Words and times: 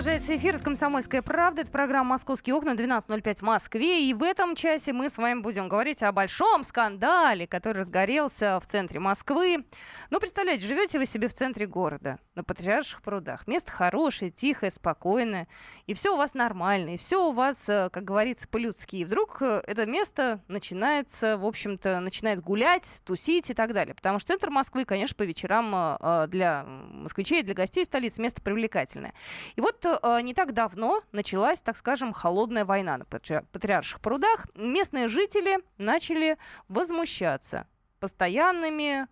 Продолжается 0.00 0.34
эфир 0.34 0.56
от 0.56 0.62
«Комсомольская 0.62 1.20
правда». 1.20 1.60
Это 1.60 1.70
программа 1.70 2.12
«Московские 2.12 2.54
окна» 2.54 2.70
12.05 2.70 3.40
в 3.40 3.42
Москве. 3.42 4.08
И 4.08 4.14
в 4.14 4.22
этом 4.22 4.56
часе 4.56 4.94
мы 4.94 5.10
с 5.10 5.18
вами 5.18 5.40
будем 5.40 5.68
говорить 5.68 6.02
о 6.02 6.10
большом 6.10 6.64
скандале, 6.64 7.46
который 7.46 7.80
разгорелся 7.80 8.58
в 8.60 8.66
центре 8.66 8.98
Москвы. 8.98 9.66
Ну, 10.08 10.18
представляете, 10.18 10.66
живете 10.66 10.98
вы 10.98 11.04
себе 11.04 11.28
в 11.28 11.34
центре 11.34 11.66
города, 11.66 12.18
на 12.34 12.42
Патриарших 12.42 13.02
прудах. 13.02 13.46
Место 13.46 13.72
хорошее, 13.72 14.30
тихое, 14.30 14.72
спокойное. 14.72 15.48
И 15.84 15.92
все 15.92 16.14
у 16.14 16.16
вас 16.16 16.32
нормально, 16.32 16.94
и 16.94 16.96
все 16.96 17.28
у 17.28 17.32
вас, 17.32 17.68
э, 17.68 17.90
как 17.92 18.04
говорится, 18.04 18.48
по-людски. 18.48 18.96
И 18.96 19.04
вдруг 19.04 19.42
э, 19.42 19.62
это 19.66 19.84
место 19.84 20.40
начинается, 20.48 21.36
в 21.36 21.44
общем-то, 21.44 22.00
начинает 22.00 22.40
гулять, 22.40 23.02
тусить 23.04 23.50
и 23.50 23.54
так 23.54 23.74
далее. 23.74 23.94
Потому 23.94 24.18
что 24.18 24.28
центр 24.28 24.48
Москвы, 24.48 24.86
конечно, 24.86 25.14
по 25.14 25.24
вечерам 25.24 25.98
э, 26.00 26.26
для 26.28 26.64
москвичей, 26.64 27.42
для 27.42 27.52
гостей 27.52 27.84
столицы 27.84 28.22
место 28.22 28.40
привлекательное. 28.40 29.12
И 29.56 29.60
вот 29.60 29.84
э, 30.02 30.20
не 30.22 30.34
так 30.34 30.52
давно 30.52 31.02
началась, 31.12 31.60
так 31.60 31.76
скажем, 31.76 32.12
холодная 32.12 32.64
война 32.64 32.98
на 32.98 33.04
Патриарших 33.04 34.00
прудах. 34.00 34.46
Местные 34.54 35.08
жители 35.08 35.58
начали 35.78 36.38
возмущаться 36.68 37.66
постоянными 37.98 39.06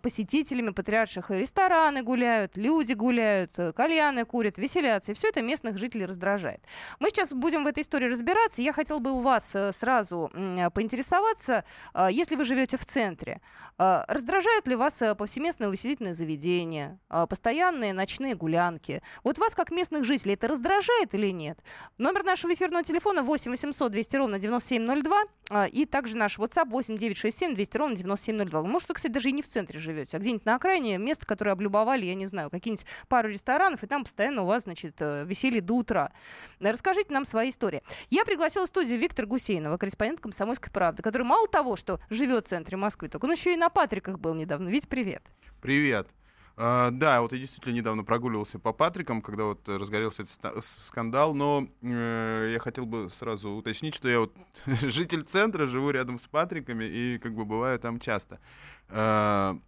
посетителями 0.00 0.70
патриарших 0.70 1.30
рестораны 1.30 2.02
гуляют, 2.02 2.56
люди 2.56 2.92
гуляют, 2.92 3.58
э, 3.58 3.72
кальяны 3.72 4.24
курят, 4.24 4.58
веселятся. 4.58 5.10
И 5.10 5.14
все 5.14 5.28
это 5.28 5.42
местных 5.42 5.76
жителей 5.76 6.06
раздражает. 6.06 6.60
Мы 7.00 7.10
сейчас 7.10 7.32
будем 7.32 7.64
в 7.64 7.66
этой 7.66 7.82
истории 7.82 8.06
разбираться. 8.06 8.62
Я 8.62 8.72
хотела 8.72 9.00
бы 9.00 9.10
у 9.10 9.20
вас 9.20 9.56
э, 9.56 9.72
сразу 9.72 10.30
э, 10.32 10.70
поинтересоваться, 10.70 11.64
э, 11.94 12.08
если 12.12 12.36
вы 12.36 12.44
живете 12.44 12.76
в 12.76 12.84
центре, 12.84 13.40
э, 13.78 14.04
раздражают 14.06 14.68
ли 14.68 14.76
вас 14.76 15.02
повсеместные 15.18 15.68
увеселительные 15.68 16.14
заведения, 16.14 16.98
постоянные 17.28 17.92
ночные 17.92 18.34
гулянки? 18.34 19.02
Вот 19.24 19.38
вас, 19.38 19.54
как 19.54 19.70
местных 19.70 20.04
жителей, 20.04 20.34
это 20.34 20.48
раздражает 20.48 21.14
или 21.14 21.30
нет? 21.32 21.58
Номер 21.98 22.24
нашего 22.24 22.54
эфирного 22.54 22.84
телефона 22.84 23.22
8 23.22 23.50
800 23.50 23.92
200 23.92 24.16
ровно 24.16 24.38
9702 24.38 25.24
э, 25.50 25.68
и 25.68 25.86
также 25.86 26.16
наш 26.16 26.38
WhatsApp 26.38 26.68
8 26.68 26.96
967 26.96 27.54
200 27.54 27.76
ровно 27.76 27.96
9702. 27.96 28.62
Может, 28.62 28.88
вы, 28.88 28.94
кстати, 28.94 29.12
даже 29.12 29.30
не 29.36 29.42
в 29.42 29.48
центре 29.48 29.78
живете, 29.78 30.16
а 30.16 30.20
где-нибудь 30.20 30.44
на 30.44 30.56
окраине, 30.56 30.98
место, 30.98 31.26
которое 31.26 31.52
облюбовали, 31.52 32.04
я 32.06 32.14
не 32.14 32.26
знаю, 32.26 32.50
какие-нибудь 32.50 32.86
пару 33.08 33.28
ресторанов, 33.28 33.84
и 33.84 33.86
там 33.86 34.02
постоянно 34.02 34.42
у 34.42 34.46
вас, 34.46 34.64
значит, 34.64 34.96
э, 35.00 35.24
веселье 35.24 35.60
до 35.60 35.74
утра. 35.74 36.12
Расскажите 36.60 37.12
нам 37.12 37.24
свои 37.24 37.50
истории. 37.50 37.82
Я 38.10 38.24
пригласила 38.24 38.66
в 38.66 38.68
студию 38.68 38.98
Виктора 38.98 39.28
Гусейнова, 39.28 39.76
корреспондент 39.76 40.20
«Комсомольской 40.20 40.72
правды», 40.72 41.02
который 41.02 41.22
мало 41.22 41.46
того, 41.46 41.76
что 41.76 42.00
живет 42.10 42.46
в 42.46 42.48
центре 42.48 42.76
Москвы, 42.76 43.08
так 43.08 43.22
он 43.22 43.32
еще 43.32 43.52
и 43.52 43.56
на 43.56 43.68
Патриках 43.68 44.18
был 44.18 44.34
недавно. 44.34 44.68
Вить, 44.68 44.88
привет. 44.88 45.22
Привет. 45.60 46.08
Uh, 46.56 46.90
да, 46.90 47.20
вот 47.20 47.34
я 47.34 47.38
действительно 47.38 47.74
недавно 47.74 48.02
прогуливался 48.02 48.58
по 48.58 48.72
Патрикам, 48.72 49.20
когда 49.20 49.44
вот 49.44 49.68
разгорелся 49.68 50.22
этот 50.22 50.64
скандал, 50.64 51.34
но 51.34 51.68
uh, 51.82 52.50
я 52.50 52.58
хотел 52.60 52.86
бы 52.86 53.10
сразу 53.10 53.50
уточнить, 53.50 53.94
что 53.94 54.08
я 54.08 54.20
вот 54.20 54.34
житель 54.64 55.20
центра, 55.20 55.66
живу 55.66 55.90
рядом 55.90 56.18
с 56.18 56.26
Патриками 56.26 56.84
и 56.84 57.18
как 57.18 57.34
бы 57.34 57.44
бываю 57.44 57.78
там 57.78 57.98
часто. 57.98 58.40
Uh, 58.88 59.60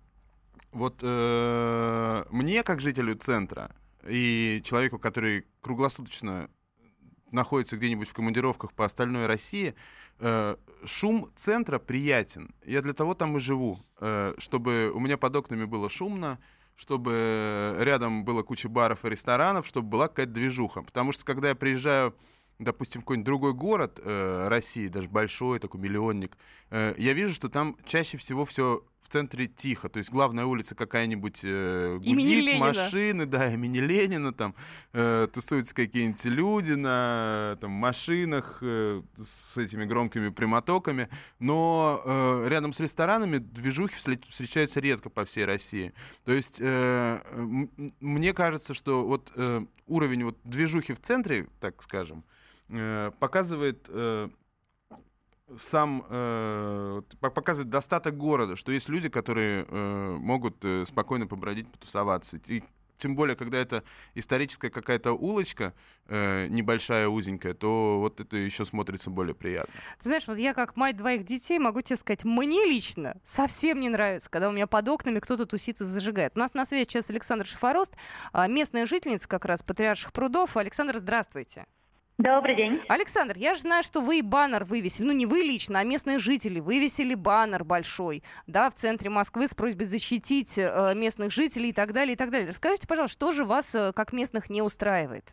вот 0.73 1.03
мне, 1.03 2.63
как 2.63 2.81
жителю 2.83 3.15
центра 3.17 3.75
и 4.07 4.61
человеку, 4.65 4.99
который 4.99 5.47
круглосуточно 5.63 6.51
находится 7.33 7.79
где-нибудь 7.79 8.09
в 8.09 8.13
командировках 8.13 8.75
по 8.75 8.85
остальной 8.85 9.27
России, 9.27 9.75
шум 10.85 11.33
центра 11.35 11.79
приятен. 11.79 12.55
Я 12.67 12.83
для 12.83 12.93
того 12.93 13.15
там 13.15 13.39
и 13.39 13.41
живу, 13.41 13.81
чтобы 14.37 14.93
у 14.95 15.01
меня 15.01 15.17
под 15.17 15.37
окнами 15.37 15.65
было 15.65 15.89
шумно, 15.89 16.39
чтобы 16.79 17.75
рядом 17.81 18.25
было 18.25 18.43
куча 18.43 18.69
баров 18.69 19.05
и 19.05 19.11
ресторанов, 19.11 19.67
чтобы 19.67 19.89
была 19.89 20.09
какая-то 20.09 20.33
движуха. 20.33 20.83
Потому 20.83 21.13
что 21.13 21.25
когда 21.25 21.49
я 21.49 21.55
приезжаю 21.55 22.15
допустим, 22.59 23.01
в 23.01 23.05
какой-нибудь 23.05 23.27
другой 23.27 23.55
город 23.55 24.01
э, 24.03 24.49
России, 24.49 24.89
даже 24.89 25.09
большой, 25.09 25.59
такой 25.59 25.81
миллионник, 25.81 26.37
э, 26.71 26.95
я 26.97 27.13
вижу, 27.13 27.35
что 27.35 27.49
там 27.49 27.77
чаще 27.85 28.19
всего 28.19 28.45
все 28.45 28.85
в 29.01 29.09
центре 29.11 29.47
тихо. 29.47 29.89
То 29.89 29.99
есть 29.99 30.11
главная 30.11 30.45
улица 30.45 30.75
какая-нибудь 30.75 31.41
э, 31.43 31.99
гудит, 31.99 32.59
машины, 32.61 33.27
да, 33.27 33.53
имени 33.53 33.79
Ленина, 33.79 34.33
там 34.33 34.55
э, 34.93 35.29
тусуются 35.33 35.75
какие-нибудь 35.75 36.25
люди 36.27 36.73
на 36.73 37.57
там, 37.61 37.71
машинах 37.71 38.59
э, 38.61 39.03
с 39.17 39.57
этими 39.57 39.85
громкими 39.85 40.29
прямотоками. 40.29 41.09
Но 41.39 42.03
э, 42.05 42.49
рядом 42.49 42.73
с 42.73 42.81
ресторанами 42.81 43.39
движухи 43.39 43.95
встречаются 43.95 44.81
редко 44.81 45.09
по 45.09 45.25
всей 45.25 45.45
России. 45.47 45.95
То 46.25 46.33
есть 46.33 46.59
э, 46.61 47.21
мне 48.01 48.35
кажется, 48.35 48.75
что 48.75 49.07
вот 49.07 49.33
э, 49.37 49.65
уровень 49.87 50.25
вот 50.25 50.39
движухи 50.45 50.93
в 50.93 51.01
центре, 51.01 51.49
так 51.61 51.83
скажем, 51.83 52.25
Э, 52.71 53.13
показывает 53.19 53.87
э, 53.89 54.29
сам 55.57 56.05
э, 56.09 57.03
показывает 57.21 57.71
достаток 57.71 58.17
города, 58.17 58.57
что 58.57 58.73
есть 58.73 58.89
люди, 58.89 59.09
которые 59.09 59.65
э, 59.69 60.17
могут 60.19 60.65
э, 60.65 60.85
спокойно 60.87 61.27
побродить, 61.27 61.71
потусоваться. 61.71 62.39
И 62.47 62.63
тем 62.99 63.15
более, 63.15 63.37
когда 63.37 63.59
это 63.59 63.85
историческая 64.15 64.71
какая-то 64.71 65.13
улочка, 65.13 65.73
э, 66.07 66.49
небольшая, 66.49 67.09
узенькая, 67.09 67.55
то 67.55 68.01
вот 68.01 68.21
это 68.21 68.37
еще 68.37 68.65
смотрится 68.65 69.11
более 69.11 69.35
приятно. 69.35 69.73
Ты 69.99 70.09
знаешь, 70.09 70.27
вот 70.27 70.37
я 70.37 70.53
как 70.53 70.77
мать 70.77 70.97
двоих 70.97 71.25
детей 71.25 71.59
могу 71.59 71.81
тебе 71.81 71.97
сказать, 71.97 72.25
мне 72.25 72.65
лично 72.65 73.17
совсем 73.25 73.81
не 73.81 73.89
нравится, 73.89 74.29
когда 74.29 74.49
у 74.49 74.53
меня 74.53 74.67
под 74.67 74.89
окнами 74.89 75.21
кто-то 75.21 75.47
тусит 75.47 75.81
и 75.81 75.85
зажигает. 75.85 76.33
У 76.35 76.41
нас 76.41 76.55
на 76.55 76.67
связи 76.67 76.85
сейчас 76.85 77.09
Александр 77.09 77.47
Шифорост, 77.47 77.95
а, 78.33 78.49
местная 78.49 78.85
жительница 78.85 79.29
как 79.29 79.45
раз 79.45 79.63
Патриарших 79.63 80.13
прудов. 80.13 80.57
Александр, 80.57 80.99
здравствуйте. 80.99 81.67
Добрый 82.19 82.57
день. 82.57 82.81
Александр, 82.89 83.37
я 83.39 83.55
же 83.55 83.61
знаю, 83.61 83.85
что 83.85 84.01
вы 84.01 84.23
баннер 84.25 84.65
вывесили. 84.65 85.07
Ну, 85.07 85.13
не 85.13 85.25
вы 85.25 85.39
лично, 85.39 85.79
а 85.79 85.85
местные 85.85 86.19
жители 86.19 86.59
вывесили 86.59 87.15
баннер 87.15 87.63
большой, 87.63 88.25
да, 88.49 88.71
в 88.71 88.75
центре 88.75 89.09
Москвы 89.09 89.47
с 89.47 89.55
просьбой 89.55 89.87
защитить 89.87 90.59
э, 90.59 90.95
местных 90.97 91.31
жителей 91.31 91.69
и 91.69 91.73
так 91.73 91.93
далее, 91.93 92.15
и 92.15 92.17
так 92.17 92.31
далее. 92.31 92.49
Расскажите, 92.49 92.89
пожалуйста, 92.89 93.13
что 93.13 93.31
же 93.31 93.45
вас, 93.45 93.73
э, 93.73 93.93
как 93.93 94.13
местных, 94.13 94.51
не 94.51 94.63
устраивает? 94.63 95.33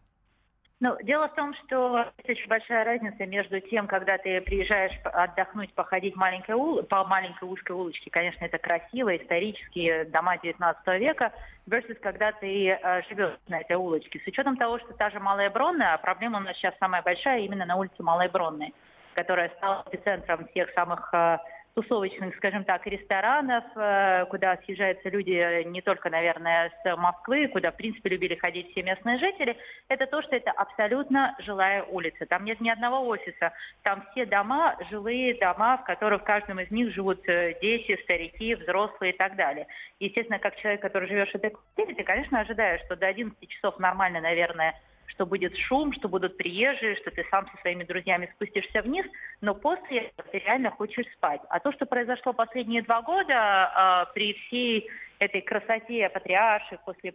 Ну, 0.82 0.98
дело 1.04 1.30
в 1.30 1.36
том, 1.36 1.54
что 1.54 2.12
есть 2.18 2.30
очень 2.30 2.50
большая 2.50 2.84
разница 2.84 3.26
между 3.26 3.62
тем, 3.62 3.88
когда 3.88 4.18
ты 4.18 4.42
приезжаешь 4.42 4.92
отдохнуть, 5.06 5.74
походить 5.74 6.18
маленькой 6.18 6.56
ул... 6.56 6.84
по 6.84 7.06
маленькой 7.06 7.48
узкой 7.48 7.72
улочке, 7.72 8.10
конечно, 8.12 8.44
это 8.44 8.58
красиво, 8.58 9.16
исторические 9.16 10.04
дома 10.04 10.38
19 10.38 10.86
века, 11.00 11.32
versus 11.66 11.96
когда 11.96 12.34
ты 12.34 12.72
э, 12.72 13.02
живешь 13.08 13.38
на 13.48 13.62
этой 13.62 13.78
улочке. 13.78 14.20
С 14.20 14.28
учетом 14.28 14.58
того, 14.58 14.78
что 14.80 14.94
та 14.94 15.10
же 15.12 15.22
Малая 15.22 15.50
Бронная, 15.50 15.94
а 15.94 15.98
проблема 15.98 16.40
у 16.40 16.42
нас 16.42 16.58
сейчас 16.58 16.74
самая 16.78 17.02
большая 17.02 17.40
именно 17.40 17.66
на 17.66 17.78
улице 17.78 18.04
Малой 18.04 18.28
Бронной, 18.28 18.74
которая 19.14 19.50
стала 19.56 19.86
эпицентром 19.90 20.46
всех 20.50 20.72
самых 20.72 21.10
э, 21.14 21.38
тусовочных, 21.76 22.36
скажем 22.38 22.64
так, 22.64 22.88
ресторанов, 22.88 23.64
э, 23.76 24.26
куда 24.30 24.58
съезжаются 24.66 25.10
люди 25.10 25.64
не 25.66 25.82
только, 25.82 26.10
наверное, 26.10 26.72
с 26.82 26.96
Москвы, 26.96 27.50
куда, 27.50 27.72
в 27.72 27.76
принципе, 27.76 28.10
любили 28.10 28.36
ходить 28.36 28.72
все 28.72 28.82
местные 28.82 29.20
жители, 29.20 29.58
это 29.90 30.08
то, 30.08 30.22
что 30.22 30.36
это 30.36 30.52
абсолютно 30.52 31.36
жилая 31.40 31.84
улица. 31.84 32.26
Там 32.26 32.46
нет 32.46 32.62
ни 32.62 32.70
одного 32.70 33.06
офиса. 33.06 33.52
Там 33.84 34.06
все 34.12 34.26
дома, 34.26 34.78
жилые 34.90 35.36
дома, 35.36 35.78
в 35.78 35.84
которых 35.84 36.22
в 36.22 36.26
каждом 36.26 36.62
из 36.62 36.72
них 36.72 36.94
живут 36.94 37.28
э, 37.28 37.58
дети, 37.62 38.00
старики, 38.04 38.56
взрослые 38.56 39.12
и 39.12 39.18
так 39.18 39.36
далее. 39.36 39.68
Естественно, 40.00 40.40
как 40.40 40.56
человек, 40.56 40.82
который 40.82 41.10
живешь 41.10 41.32
в 41.32 41.36
этой 41.36 41.52
квартире, 41.52 41.96
ты, 41.96 42.04
конечно, 42.04 42.40
ожидаешь, 42.40 42.82
что 42.86 42.96
до 42.96 43.08
11 43.08 43.50
часов 43.50 43.78
нормально, 43.80 44.22
наверное, 44.22 44.76
что 45.08 45.26
будет 45.26 45.56
шум, 45.58 45.94
что 45.94 46.10
будут 46.10 46.38
приезжие, 46.38 46.96
что 46.98 47.12
ты 47.12 47.26
сам 47.30 47.48
со 47.50 47.58
своими 47.62 47.84
друзьями 47.84 48.30
спустишься 48.36 48.82
вниз, 48.82 49.06
но 49.42 49.56
после 49.56 50.12
ты 50.32 50.40
реально 50.40 50.72
хочешь 50.72 51.06
спать. 51.14 51.42
А 51.50 51.60
то, 51.60 51.72
что 51.72 51.86
произошло 51.86 52.34
последние 52.34 52.82
два 52.84 53.02
года 53.02 54.08
э, 54.08 54.14
при 54.14 54.34
всей 54.34 54.90
этой 55.20 55.42
красоте 55.42 56.10
патриарших 56.10 56.84
после 56.84 57.14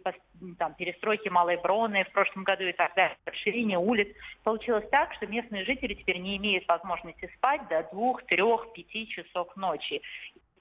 там, 0.57 0.73
перестройки 0.73 1.29
Малой 1.29 1.57
Броны 1.57 2.03
в 2.03 2.11
прошлом 2.11 2.43
году 2.43 2.63
и 2.63 2.73
так 2.73 2.93
далее, 2.95 3.17
расширение 3.25 3.77
улиц, 3.77 4.07
получилось 4.43 4.85
так, 4.89 5.13
что 5.13 5.27
местные 5.27 5.65
жители 5.65 5.93
теперь 5.93 6.17
не 6.17 6.37
имеют 6.37 6.67
возможности 6.67 7.31
спать 7.35 7.67
до 7.69 7.83
двух, 7.91 8.23
трех, 8.23 8.73
пяти 8.73 9.07
часов 9.07 9.55
ночи. 9.55 10.01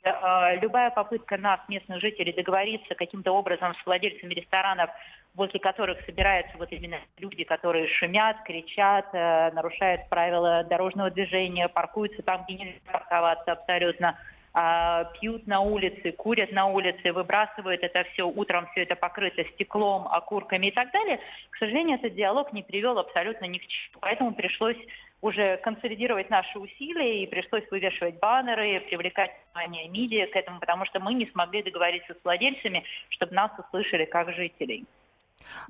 Э, 0.03 0.59
любая 0.61 0.91
попытка 0.91 1.37
нас, 1.37 1.61
местных 1.69 2.01
жителей, 2.01 2.33
договориться 2.33 2.95
каким-то 2.95 3.33
образом 3.33 3.75
с 3.75 3.87
владельцами 3.87 4.35
ресторанов, 4.35 4.91
возле 5.35 5.61
которых 5.61 6.05
собираются 6.05 6.57
вот 6.59 6.71
именно 6.73 6.99
люди, 7.19 7.45
которые 7.45 7.89
шумят, 7.89 8.43
кричат, 8.45 9.07
э, 9.13 9.51
нарушают 9.53 10.09
правила 10.09 10.65
дорожного 10.65 11.11
движения, 11.11 11.69
паркуются 11.69 12.23
там, 12.23 12.45
где 12.45 12.55
нельзя 12.55 12.81
парковаться 12.91 13.53
абсолютно, 13.53 14.19
а, 14.53 15.05
пьют 15.21 15.47
на 15.47 15.61
улице, 15.61 16.11
курят 16.11 16.51
на 16.51 16.67
улице, 16.67 17.13
выбрасывают 17.13 17.85
это 17.85 18.03
все, 18.13 18.27
утром 18.27 18.67
все 18.73 18.83
это 18.83 18.97
покрыто 18.97 19.45
стеклом, 19.45 20.09
окурками 20.09 20.67
и 20.67 20.71
так 20.73 20.91
далее, 20.91 21.21
к 21.51 21.57
сожалению, 21.57 21.99
этот 21.99 22.15
диалог 22.15 22.53
не 22.53 22.65
привел 22.65 22.99
абсолютно 22.99 23.45
ни 23.45 23.59
к 23.59 23.67
чему. 23.67 23.99
Поэтому 24.01 24.35
пришлось 24.35 24.79
уже 25.21 25.59
консолидировать 25.59 26.31
наши 26.31 26.59
усилия 26.59 27.23
и 27.23 27.27
пришлось 27.27 27.65
вывешивать 27.71 28.19
баннеры, 28.19 28.81
привлекать 28.81 29.31
внимание 29.53 29.89
медиа 29.89 30.27
к 30.27 30.35
этому, 30.35 30.59
потому 30.59 30.85
что 30.87 30.99
мы 30.99 31.15
не 31.15 31.27
смогли 31.27 31.63
договориться 31.63 32.15
с 32.15 32.25
владельцами, 32.25 32.85
чтобы 33.11 33.35
нас 33.35 33.53
услышали 33.59 34.05
как 34.05 34.33
жителей. 34.33 34.85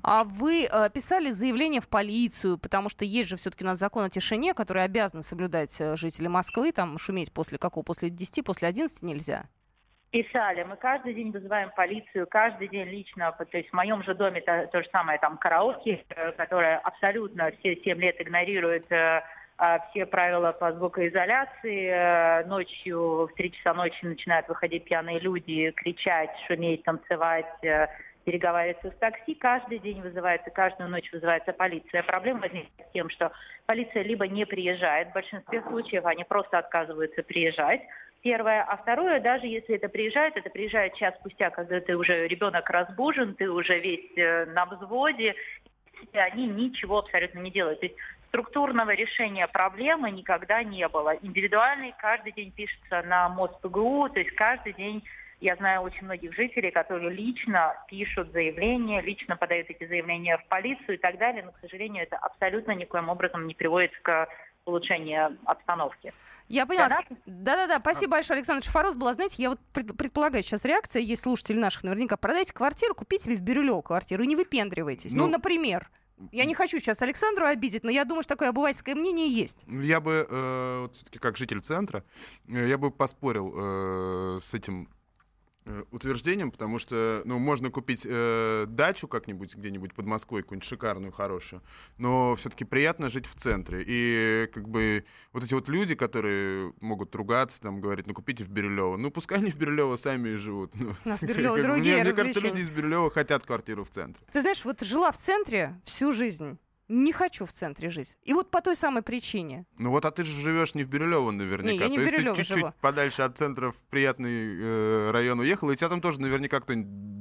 А 0.03 0.23
вы 0.23 0.65
э, 0.65 0.89
писали 0.93 1.31
заявление 1.31 1.81
в 1.81 1.87
полицию, 1.87 2.57
потому 2.57 2.89
что 2.89 3.05
есть 3.05 3.29
же 3.29 3.37
все-таки 3.37 3.63
у 3.63 3.67
нас 3.67 3.79
закон 3.79 4.05
о 4.05 4.09
тишине, 4.09 4.53
который 4.53 4.83
обязаны 4.83 5.23
соблюдать 5.23 5.79
э, 5.79 5.95
жители 5.95 6.27
Москвы, 6.27 6.71
там 6.71 6.97
шуметь 6.97 7.33
после 7.33 7.57
какого? 7.57 7.83
После 7.83 8.09
10, 8.09 8.45
после 8.45 8.67
11 8.67 9.01
нельзя? 9.03 9.45
Писали. 10.11 10.63
Мы 10.63 10.75
каждый 10.75 11.13
день 11.13 11.31
вызываем 11.31 11.71
полицию, 11.75 12.27
каждый 12.27 12.67
день 12.67 12.87
лично. 12.89 13.31
То 13.31 13.57
есть 13.57 13.69
в 13.69 13.73
моем 13.73 14.03
же 14.03 14.13
доме 14.13 14.41
то, 14.41 14.67
то 14.71 14.83
же 14.83 14.89
самое 14.91 15.19
там 15.19 15.37
караоке, 15.37 16.03
э, 16.09 16.31
которое 16.33 16.77
абсолютно 16.79 17.51
все 17.59 17.75
7 17.75 17.99
лет 17.99 18.21
игнорирует 18.21 18.85
все 19.91 20.07
правила 20.07 20.53
по 20.53 20.73
звукоизоляции. 20.73 22.43
Ночью 22.47 23.27
в 23.27 23.33
3 23.35 23.51
часа 23.51 23.75
ночи 23.75 24.03
начинают 24.03 24.47
выходить 24.47 24.85
пьяные 24.85 25.19
люди, 25.19 25.69
кричать, 25.69 26.31
шуметь, 26.47 26.83
танцевать, 26.83 27.45
переговариваться 28.23 28.91
с 28.91 28.95
такси, 28.99 29.35
каждый 29.35 29.79
день 29.79 30.01
вызывается, 30.01 30.49
каждую 30.49 30.89
ночь 30.89 31.11
вызывается 31.11 31.53
полиция. 31.53 32.03
Проблема 32.03 32.41
возникает 32.41 32.87
с 32.89 32.91
тем, 32.93 33.09
что 33.09 33.31
полиция 33.65 34.03
либо 34.03 34.27
не 34.27 34.45
приезжает, 34.45 35.09
в 35.09 35.13
большинстве 35.13 35.61
случаев 35.67 36.05
они 36.05 36.23
просто 36.23 36.57
отказываются 36.57 37.23
приезжать, 37.23 37.81
Первое. 38.21 38.61
А 38.61 38.77
второе, 38.77 39.19
даже 39.19 39.47
если 39.47 39.75
это 39.75 39.89
приезжает, 39.89 40.37
это 40.37 40.49
приезжает 40.51 40.93
час 40.93 41.15
спустя, 41.19 41.49
когда 41.49 41.81
ты 41.81 41.97
уже 41.97 42.27
ребенок 42.27 42.69
разбужен, 42.69 43.33
ты 43.33 43.49
уже 43.49 43.79
весь 43.79 44.15
э, 44.15 44.45
на 44.45 44.65
взводе, 44.65 45.33
и 46.13 46.17
они 46.17 46.45
ничего 46.45 46.99
абсолютно 46.99 47.39
не 47.39 47.49
делают. 47.49 47.79
То 47.79 47.87
есть 47.87 47.97
структурного 48.27 48.91
решения 48.91 49.47
проблемы 49.47 50.11
никогда 50.11 50.63
не 50.63 50.87
было. 50.87 51.15
Индивидуальный 51.21 51.95
каждый 51.97 52.31
день 52.31 52.51
пишется 52.51 53.01
на 53.01 53.27
МОСПГУ, 53.29 54.09
то 54.09 54.19
есть 54.19 54.31
каждый 54.35 54.73
день 54.73 55.03
я 55.41 55.55
знаю 55.55 55.81
очень 55.81 56.05
многих 56.05 56.33
жителей, 56.35 56.71
которые 56.71 57.09
лично 57.09 57.73
пишут 57.87 58.31
заявления, 58.31 59.01
лично 59.01 59.35
подают 59.35 59.69
эти 59.69 59.85
заявления 59.87 60.37
в 60.37 60.45
полицию 60.45 60.95
и 60.95 60.97
так 60.97 61.17
далее, 61.17 61.43
но, 61.43 61.51
к 61.51 61.59
сожалению, 61.59 62.03
это 62.03 62.15
абсолютно 62.17 62.71
никоим 62.73 63.09
образом 63.09 63.47
не 63.47 63.55
приводит 63.55 63.91
к 64.03 64.27
улучшению 64.65 65.39
обстановки. 65.45 66.13
Я 66.47 66.67
поняла. 66.67 66.89
Да-да-да, 67.25 67.79
спасибо 67.79 68.11
большое, 68.11 68.37
Александр 68.37 68.63
Шафарос 68.63 68.95
была. 68.95 69.15
Знаете, 69.15 69.41
я 69.41 69.49
вот 69.49 69.59
предполагаю, 69.73 70.43
сейчас 70.43 70.63
реакция 70.63 71.01
есть 71.01 71.23
слушатели 71.23 71.57
наших 71.57 71.83
наверняка. 71.83 72.17
Продайте 72.17 72.53
квартиру, 72.53 72.93
купите 72.93 73.23
себе 73.23 73.35
в 73.35 73.41
Бирюлево 73.41 73.81
квартиру 73.81 74.23
и 74.23 74.27
не 74.27 74.35
выпендривайтесь. 74.35 75.13
Ну, 75.13 75.25
ну 75.25 75.31
например. 75.31 75.89
Я 76.31 76.45
не 76.45 76.53
хочу 76.53 76.77
сейчас 76.77 77.01
Александру 77.01 77.45
обидеть, 77.45 77.83
но 77.83 77.89
я 77.89 78.05
думаю, 78.05 78.21
что 78.21 78.35
такое 78.35 78.49
обывательское 78.49 78.93
мнение 78.93 79.27
есть. 79.27 79.65
Я 79.67 79.99
бы, 79.99 80.27
э, 80.29 80.79
вот 80.81 80.95
все-таки 80.95 81.17
как 81.17 81.35
житель 81.35 81.61
центра, 81.61 82.03
э, 82.47 82.67
я 82.67 82.77
бы 82.77 82.91
поспорил 82.91 83.51
э, 83.55 84.39
с 84.39 84.53
этим 84.53 84.87
утверждением, 85.91 86.51
потому 86.51 86.79
что, 86.79 87.21
ну, 87.25 87.37
можно 87.39 87.69
купить 87.69 88.05
э, 88.09 88.65
дачу 88.67 89.07
как-нибудь 89.07 89.55
где-нибудь 89.55 89.93
под 89.93 90.05
Москвой, 90.05 90.41
какую-нибудь 90.41 90.67
шикарную, 90.67 91.11
хорошую, 91.11 91.61
но 91.97 92.35
все-таки 92.35 92.65
приятно 92.65 93.09
жить 93.09 93.27
в 93.27 93.35
центре. 93.35 93.83
И 93.85 94.49
как 94.53 94.67
бы 94.67 95.05
вот 95.33 95.43
эти 95.43 95.53
вот 95.53 95.69
люди, 95.69 95.95
которые 95.95 96.73
могут 96.81 97.13
ругаться, 97.15 97.61
там, 97.61 97.79
говорить, 97.79 98.07
ну, 98.07 98.13
купите 98.13 98.43
в 98.43 98.49
Бирюлево, 98.49 98.97
ну, 98.97 99.11
пускай 99.11 99.37
они 99.37 99.51
в 99.51 99.55
Бирюлево 99.55 99.95
сами 99.97 100.29
и 100.29 100.35
живут. 100.35 100.73
Ну, 100.73 100.95
У 101.05 101.09
нас 101.09 101.21
Бирюлево 101.23 101.61
другие 101.61 101.95
Мне, 101.95 102.03
мне 102.05 102.13
кажется, 102.13 102.39
люди 102.39 102.61
из 102.61 102.69
Бирюлева 102.69 103.11
хотят 103.11 103.45
квартиру 103.45 103.83
в 103.83 103.89
центре. 103.89 104.25
Ты 104.31 104.41
знаешь, 104.41 104.65
вот 104.65 104.81
жила 104.81 105.11
в 105.11 105.17
центре 105.17 105.79
всю 105.85 106.11
жизнь 106.11 106.57
не 106.91 107.11
хочу 107.11 107.45
в 107.45 107.51
центре 107.51 107.89
жить. 107.89 108.17
И 108.23 108.33
вот 108.33 108.51
по 108.51 108.61
той 108.61 108.75
самой 108.75 109.01
причине. 109.01 109.65
Ну 109.77 109.89
вот, 109.91 110.05
а 110.05 110.11
ты 110.11 110.23
же 110.23 110.41
живешь 110.41 110.75
не 110.75 110.83
в 110.83 110.89
Бирюлево 110.89 111.31
наверняка. 111.31 111.73
Не, 111.73 111.79
я 111.79 111.87
не 111.87 111.95
То 111.97 112.03
есть 112.03 112.15
ты 112.15 112.35
чуть-чуть 112.35 112.75
подальше 112.81 113.21
от 113.21 113.37
центра 113.37 113.71
в 113.71 113.77
приятный 113.89 114.57
э, 114.59 115.11
район 115.11 115.39
уехала, 115.39 115.71
и 115.71 115.75
тебя 115.75 115.89
там 115.89 116.01
тоже 116.01 116.21
наверняка 116.21 116.59
кто-нибудь 116.59 117.11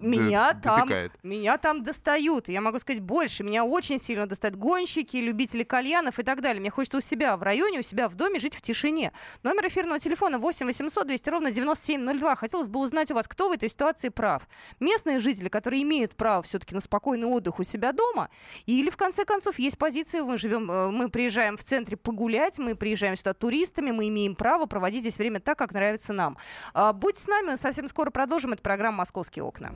меня 0.00 0.54
там. 0.54 0.88
Меня 1.22 1.58
там 1.58 1.82
достают. 1.82 2.48
Я 2.48 2.60
могу 2.60 2.78
сказать 2.78 3.00
больше. 3.00 3.44
Меня 3.44 3.64
очень 3.64 3.98
сильно 3.98 4.26
достают 4.26 4.56
гонщики, 4.56 5.16
любители 5.16 5.62
кальянов 5.62 6.18
и 6.18 6.22
так 6.22 6.40
далее. 6.40 6.60
Мне 6.60 6.70
хочется 6.70 6.98
у 6.98 7.00
себя 7.00 7.36
в 7.36 7.42
районе, 7.42 7.80
у 7.80 7.82
себя 7.82 8.08
в 8.08 8.14
доме 8.14 8.38
жить 8.38 8.54
в 8.54 8.60
тишине. 8.60 9.12
Номер 9.42 9.68
эфирного 9.68 9.98
телефона 9.98 10.38
8 10.38 10.66
800 10.66 11.06
200 11.06 11.30
ровно 11.30 11.50
9702. 11.52 12.36
Хотелось 12.36 12.68
бы 12.68 12.80
узнать 12.80 13.10
у 13.10 13.14
вас, 13.14 13.28
кто 13.28 13.48
в 13.48 13.52
этой 13.52 13.68
ситуации 13.68 14.08
прав. 14.08 14.48
Местные 14.80 15.20
жители, 15.20 15.48
которые 15.48 15.82
имеют 15.82 16.16
право 16.16 16.42
все-таки 16.42 16.74
на 16.74 16.80
спокойный 16.80 17.26
отдых 17.26 17.58
у 17.58 17.62
себя 17.62 17.92
дома, 17.92 18.30
или 18.66 18.90
в 18.90 18.96
конце 18.96 19.11
конце 19.12 19.26
концов, 19.26 19.58
есть 19.58 19.76
позиция, 19.76 20.22
мы 20.22 20.38
живем, 20.38 20.70
э, 20.70 20.90
мы 20.90 21.10
приезжаем 21.10 21.58
в 21.58 21.62
центре 21.62 21.98
погулять, 21.98 22.58
мы 22.58 22.74
приезжаем 22.74 23.14
сюда 23.14 23.34
туристами, 23.34 23.90
мы 23.90 24.08
имеем 24.08 24.34
право 24.34 24.64
проводить 24.64 25.02
здесь 25.02 25.18
время 25.18 25.38
так, 25.38 25.58
как 25.58 25.74
нравится 25.74 26.14
нам. 26.14 26.38
А, 26.72 26.94
будь 26.94 27.18
с 27.18 27.26
нами, 27.26 27.56
совсем 27.56 27.88
скоро 27.88 28.10
продолжим. 28.10 28.54
эту 28.54 28.62
программу 28.62 28.96
«Московские 28.96 29.44
окна». 29.44 29.70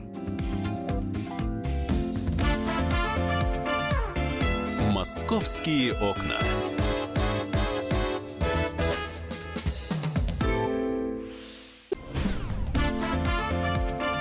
«Московские 4.91 5.93
окна». 5.93 6.37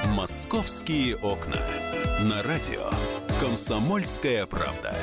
«Московские 0.05 1.17
окна». 1.17 1.63
На 2.21 2.43
радио 2.43 2.91
«Комсомольская 3.41 4.47
правда». 4.47 4.95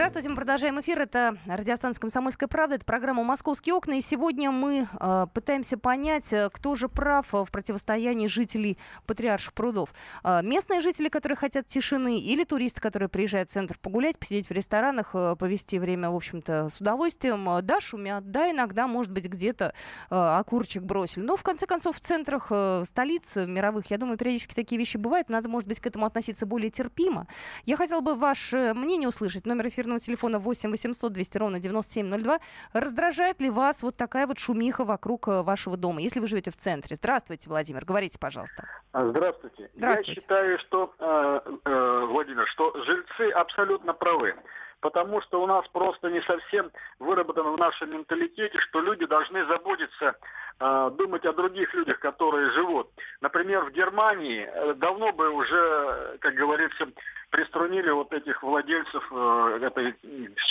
Здравствуйте, 0.00 0.30
мы 0.30 0.36
продолжаем 0.36 0.80
эфир. 0.80 0.98
Это 0.98 1.36
радиостанция 1.44 2.00
«Комсомольская 2.00 2.48
правда». 2.48 2.76
Это 2.76 2.86
программа 2.86 3.22
«Московские 3.22 3.74
окна». 3.74 3.98
И 3.98 4.00
сегодня 4.00 4.50
мы 4.50 4.88
э, 4.98 5.26
пытаемся 5.34 5.76
понять, 5.76 6.32
э, 6.32 6.48
кто 6.50 6.74
же 6.74 6.88
прав 6.88 7.26
в 7.30 7.48
противостоянии 7.52 8.26
жителей 8.26 8.78
Патриарших 9.04 9.52
прудов. 9.52 9.90
Э, 10.24 10.40
местные 10.42 10.80
жители, 10.80 11.10
которые 11.10 11.36
хотят 11.36 11.66
тишины, 11.66 12.18
или 12.18 12.44
туристы, 12.44 12.80
которые 12.80 13.10
приезжают 13.10 13.50
в 13.50 13.52
центр 13.52 13.76
погулять, 13.78 14.18
посидеть 14.18 14.48
в 14.48 14.52
ресторанах, 14.52 15.10
э, 15.12 15.36
повести 15.38 15.78
время, 15.78 16.08
в 16.08 16.16
общем-то, 16.16 16.70
с 16.70 16.80
удовольствием. 16.80 17.46
Э, 17.50 17.60
да, 17.60 17.78
шумят, 17.82 18.30
да, 18.30 18.50
иногда, 18.50 18.86
может 18.86 19.12
быть, 19.12 19.26
где-то 19.26 19.74
э, 20.08 20.14
окурчик 20.14 20.82
бросили. 20.82 21.24
Но, 21.24 21.36
в 21.36 21.42
конце 21.42 21.66
концов, 21.66 21.96
в 21.96 22.00
центрах 22.00 22.46
э, 22.48 22.84
столиц 22.86 23.36
мировых, 23.36 23.90
я 23.90 23.98
думаю, 23.98 24.16
периодически 24.16 24.54
такие 24.54 24.78
вещи 24.78 24.96
бывают. 24.96 25.28
Надо, 25.28 25.50
может 25.50 25.68
быть, 25.68 25.78
к 25.78 25.86
этому 25.86 26.06
относиться 26.06 26.46
более 26.46 26.70
терпимо. 26.70 27.26
Я 27.66 27.76
хотела 27.76 28.00
бы 28.00 28.14
ваше 28.14 28.72
мнение 28.72 29.06
услышать. 29.06 29.44
Номер 29.44 29.68
эфирного 29.68 29.89
эфирного 29.90 30.00
телефона 30.00 30.38
8 30.38 30.70
800 30.70 31.12
200 31.12 31.38
ровно 31.38 31.58
9702. 31.58 32.38
Раздражает 32.72 33.40
ли 33.40 33.50
вас 33.50 33.82
вот 33.82 33.96
такая 33.96 34.26
вот 34.26 34.38
шумиха 34.38 34.84
вокруг 34.84 35.28
э, 35.28 35.42
вашего 35.42 35.76
дома, 35.76 36.00
если 36.00 36.20
вы 36.20 36.26
живете 36.26 36.50
в 36.50 36.56
центре? 36.56 36.96
Здравствуйте, 36.96 37.48
Владимир, 37.48 37.84
говорите, 37.84 38.18
пожалуйста. 38.18 38.64
Здравствуйте. 38.92 39.70
Здравствуйте. 39.74 40.12
Я 40.12 40.14
считаю, 40.14 40.58
что, 40.58 40.94
э, 40.98 41.40
э, 41.64 42.06
Владимир, 42.06 42.46
что 42.48 42.72
жильцы 42.84 43.30
абсолютно 43.32 43.92
правы 43.92 44.34
потому 44.80 45.20
что 45.22 45.42
у 45.42 45.46
нас 45.46 45.66
просто 45.68 46.10
не 46.10 46.20
совсем 46.22 46.70
выработано 46.98 47.50
в 47.52 47.58
нашем 47.58 47.92
менталитете, 47.92 48.58
что 48.58 48.80
люди 48.80 49.06
должны 49.06 49.44
заботиться, 49.46 50.16
э, 50.58 50.90
думать 50.96 51.24
о 51.24 51.32
других 51.32 51.72
людях, 51.74 51.98
которые 52.00 52.50
живут. 52.50 52.90
Например, 53.20 53.64
в 53.64 53.70
Германии 53.72 54.48
э, 54.50 54.74
давно 54.74 55.12
бы 55.12 55.30
уже, 55.30 56.18
как 56.20 56.34
говорится, 56.34 56.88
приструнили 57.30 57.90
вот 57.90 58.12
этих 58.12 58.42
владельцев 58.42 59.06
э, 59.12 59.58
этой, 59.62 59.94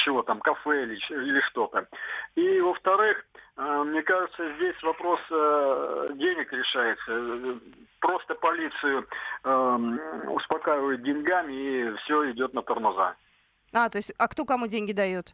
чего 0.04 0.24
там, 0.24 0.40
кафе 0.40 0.84
или, 0.84 0.96
или 1.10 1.40
что-то. 1.42 1.88
И, 2.36 2.62
во-вторых, 2.62 3.26
э, 3.58 3.84
мне 3.86 4.02
кажется, 4.02 4.54
здесь 4.56 4.82
вопрос 4.84 5.20
денег 5.30 6.52
решается. 6.54 7.60
Просто 8.00 8.36
полицию 8.36 9.06
э, 9.44 9.78
успокаивают 10.30 11.04
деньгами, 11.04 11.54
и 11.54 11.96
все 11.98 12.32
идет 12.32 12.54
на 12.54 12.62
тормоза. 12.62 13.16
А, 13.72 13.90
то 13.90 13.98
есть, 13.98 14.14
а 14.18 14.28
кто 14.28 14.46
кому 14.46 14.68
деньги 14.68 14.92
дает? 14.92 15.34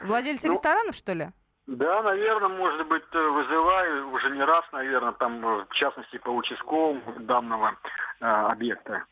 Владельцы 0.00 0.48
ну, 0.48 0.52
ресторанов, 0.52 0.94
что 0.96 1.12
ли? 1.12 1.30
Да, 1.66 2.02
наверное, 2.02 2.48
может 2.48 2.86
быть, 2.86 3.02
вызываю 3.12 4.10
уже 4.10 4.30
не 4.30 4.42
раз, 4.42 4.64
наверное, 4.72 5.12
там, 5.12 5.40
в 5.40 5.74
частности, 5.74 6.18
по 6.18 6.30
участковому 6.30 7.20
данного 7.20 7.76
э, 8.20 8.24
объекта. 8.24 9.04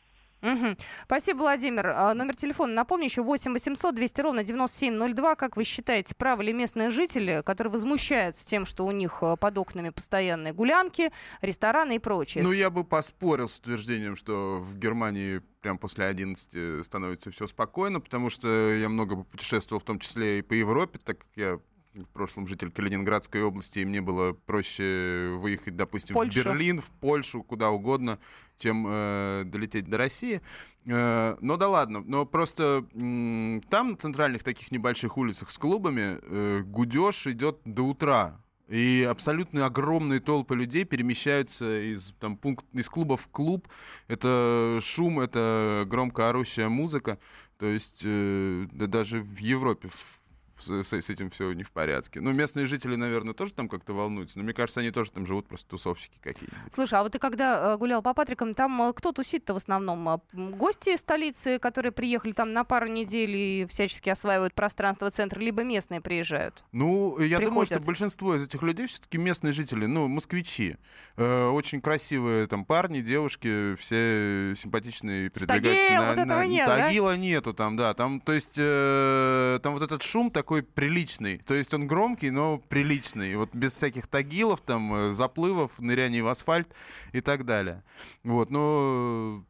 Угу. 0.45 0.77
Спасибо, 1.05 1.37
Владимир. 1.39 1.87
А, 1.87 2.13
номер 2.13 2.35
телефона, 2.35 2.73
напомню, 2.73 3.05
еще 3.05 3.23
8 3.23 3.53
800 3.53 3.95
200 3.95 4.21
ровно 4.21 4.43
9702. 4.43 5.35
Как 5.35 5.57
вы 5.57 5.63
считаете, 5.63 6.13
правы 6.15 6.43
ли 6.43 6.53
местные 6.53 6.89
жители, 6.89 7.41
которые 7.43 7.71
возмущаются 7.71 8.45
тем, 8.45 8.65
что 8.65 8.85
у 8.85 8.91
них 8.91 9.19
а, 9.21 9.35
под 9.35 9.57
окнами 9.57 9.89
постоянные 9.89 10.53
гулянки, 10.53 11.11
рестораны 11.41 11.95
и 11.95 11.99
прочее? 11.99 12.43
Ну, 12.43 12.51
я 12.51 12.69
бы 12.69 12.83
поспорил 12.83 13.49
с 13.49 13.57
утверждением, 13.57 14.15
что 14.15 14.59
в 14.59 14.77
Германии 14.77 15.41
прям 15.61 15.79
после 15.79 16.05
11 16.05 16.85
становится 16.85 17.31
все 17.31 17.47
спокойно, 17.47 17.99
потому 17.99 18.29
что 18.29 18.73
я 18.73 18.87
много 18.87 19.23
путешествовал, 19.23 19.79
в 19.79 19.85
том 19.85 19.99
числе 19.99 20.39
и 20.39 20.41
по 20.43 20.53
Европе, 20.53 20.99
так 21.03 21.17
как 21.19 21.27
я 21.35 21.59
в 22.03 22.07
прошлом 22.09 22.47
житель 22.47 22.71
Калининградской 22.71 23.41
области, 23.43 23.79
и 23.79 23.85
мне 23.85 24.01
было 24.01 24.33
проще 24.33 25.35
выехать, 25.39 25.75
допустим, 25.75 26.13
Польшу. 26.15 26.41
в 26.41 26.45
Берлин, 26.45 26.81
в 26.81 26.91
Польшу, 26.91 27.43
куда 27.43 27.69
угодно, 27.69 28.19
чем 28.57 28.85
э, 28.87 29.43
долететь 29.45 29.89
до 29.89 29.97
России. 29.97 30.41
Э, 30.85 31.37
но 31.41 31.57
да 31.57 31.67
ладно, 31.69 32.01
но 32.05 32.25
просто 32.25 32.85
м, 32.93 33.61
там 33.69 33.91
на 33.91 33.97
центральных 33.97 34.43
таких 34.43 34.71
небольших 34.71 35.17
улицах 35.17 35.49
с 35.49 35.57
клубами 35.57 36.19
э, 36.21 36.61
гудеж 36.65 37.27
идет 37.27 37.59
до 37.65 37.83
утра. 37.83 38.41
И 38.67 39.05
абсолютно 39.07 39.67
огромные 39.67 40.19
толпы 40.19 40.55
людей 40.55 40.85
перемещаются 40.85 41.93
из, 41.93 42.13
там, 42.19 42.35
пункт, 42.35 42.65
из 42.73 42.89
клуба 42.89 43.15
в 43.15 43.27
клуб. 43.27 43.67
Это 44.07 44.79
шум, 44.81 45.19
это 45.19 45.83
громко 45.87 46.29
орущая 46.29 46.67
музыка. 46.67 47.19
То 47.59 47.67
есть 47.67 48.01
э, 48.03 48.65
да 48.71 48.87
даже 48.87 49.21
в 49.21 49.37
Европе 49.37 49.87
в- 49.89 50.24
с, 50.65 50.93
с 50.93 51.09
этим 51.09 51.29
все 51.29 51.51
не 51.53 51.63
в 51.63 51.71
порядке. 51.71 52.21
Ну, 52.21 52.31
местные 52.33 52.67
жители, 52.67 52.95
наверное, 52.95 53.33
тоже 53.33 53.53
там 53.53 53.69
как-то 53.69 53.93
волнуются. 53.93 54.37
Но 54.37 54.43
мне 54.43 54.53
кажется, 54.53 54.79
они 54.81 54.91
тоже 54.91 55.11
там 55.11 55.25
живут 55.25 55.47
просто 55.47 55.69
тусовщики 55.69 56.17
какие-нибудь. 56.21 56.73
Слушай, 56.73 56.99
а 56.99 57.03
вот 57.03 57.11
ты 57.11 57.19
когда 57.19 57.73
э, 57.73 57.77
гулял 57.77 58.01
по 58.01 58.13
Патрикам, 58.13 58.53
там 58.53 58.81
э, 58.81 58.93
кто 58.93 59.11
тусит-то 59.11 59.53
в 59.53 59.57
основном? 59.57 60.07
М, 60.33 60.51
Гости 60.55 60.95
столицы, 60.97 61.59
которые 61.59 61.91
приехали 61.91 62.31
там 62.31 62.53
на 62.53 62.63
пару 62.63 62.87
недель 62.87 63.35
и 63.35 63.65
всячески 63.69 64.09
осваивают 64.09 64.53
пространство 64.53 65.09
центра, 65.11 65.39
либо 65.39 65.63
местные 65.63 66.01
приезжают? 66.01 66.63
Ну, 66.71 67.19
я 67.19 67.39
думаю, 67.39 67.65
что 67.65 67.75
Приходят. 67.75 67.85
большинство 67.85 68.35
из 68.35 68.43
этих 68.43 68.61
людей 68.63 68.87
все-таки 68.87 69.17
местные 69.17 69.53
жители, 69.53 69.85
ну, 69.85 70.07
москвичи. 70.07 70.77
Э, 71.17 71.47
очень 71.49 71.81
красивые 71.81 72.47
там 72.47 72.65
парни, 72.65 73.01
девушки, 73.01 73.75
все 73.75 74.53
симпатичные, 74.55 75.29
передвигаются 75.29 75.87
Тагил, 75.87 76.01
на, 76.01 76.09
вот 76.09 76.17
этого 76.19 76.39
на- 76.39 76.45
нет, 76.45 76.67
да? 76.67 76.77
Тагила 76.77 77.15
нету 77.17 77.53
там, 77.53 77.77
да. 77.77 77.93
Там, 77.93 78.19
то 78.21 78.33
есть, 78.33 78.55
э, 78.57 79.59
там 79.61 79.73
вот 79.73 79.81
этот 79.83 80.01
шум 80.03 80.31
такой 80.31 80.54
приличный. 80.63 81.37
То 81.37 81.53
есть 81.53 81.73
он 81.73 81.87
громкий, 81.87 82.31
но 82.31 82.57
приличный. 82.57 83.35
Вот 83.35 83.53
без 83.53 83.73
всяких 83.73 84.07
тагилов, 84.07 84.61
там, 84.61 84.93
э, 84.93 85.13
заплывов, 85.13 85.79
ныряний 85.79 86.21
в 86.21 86.27
асфальт 86.27 86.69
и 87.13 87.21
так 87.21 87.45
далее. 87.45 87.83
Вот, 88.23 88.49
но 88.51 89.43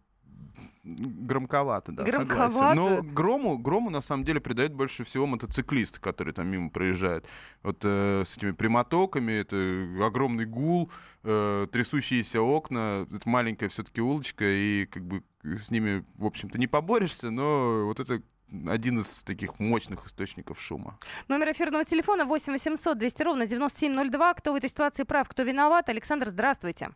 громковато, 0.86 1.92
да, 1.92 2.04
Громковато. 2.04 2.52
согласен. 2.54 2.76
Но 2.76 3.02
грому, 3.02 3.58
грому 3.58 3.90
на 3.90 4.02
самом 4.02 4.24
деле 4.24 4.40
придает 4.40 4.74
больше 4.74 5.04
всего 5.04 5.26
мотоциклист, 5.26 6.00
который 6.00 6.34
там 6.34 6.48
мимо 6.48 6.70
проезжает. 6.70 7.26
Вот 7.64 7.80
э, 7.84 8.24
с 8.24 8.38
этими 8.38 8.52
прямотоками, 8.52 9.32
это 9.32 10.06
огромный 10.06 10.46
гул, 10.46 10.92
э, 11.24 11.68
трясущиеся 11.72 12.42
окна, 12.42 13.08
это 13.12 13.28
маленькая 13.28 13.70
все-таки 13.70 14.00
улочка, 14.02 14.46
и 14.46 14.86
как 14.86 15.04
бы 15.04 15.24
с 15.44 15.72
ними, 15.72 16.06
в 16.18 16.26
общем-то, 16.26 16.60
не 16.60 16.68
поборешься, 16.68 17.32
но 17.32 17.86
вот 17.86 18.00
это 18.00 18.22
один 18.68 19.00
из 19.00 19.24
таких 19.24 19.60
мощных 19.60 20.06
источников 20.06 20.60
шума. 20.60 20.98
Номер 21.28 21.52
эфирного 21.52 21.84
телефона 21.84 22.26
8 22.26 22.54
800 22.54 22.98
200 22.98 23.24
ровно 23.24 23.46
9702. 23.46 24.34
Кто 24.36 24.54
в 24.54 24.56
этой 24.56 24.70
ситуации 24.70 25.04
прав, 25.04 25.28
кто 25.28 25.44
виноват? 25.44 25.90
Александр, 25.90 26.28
здравствуйте. 26.28 26.90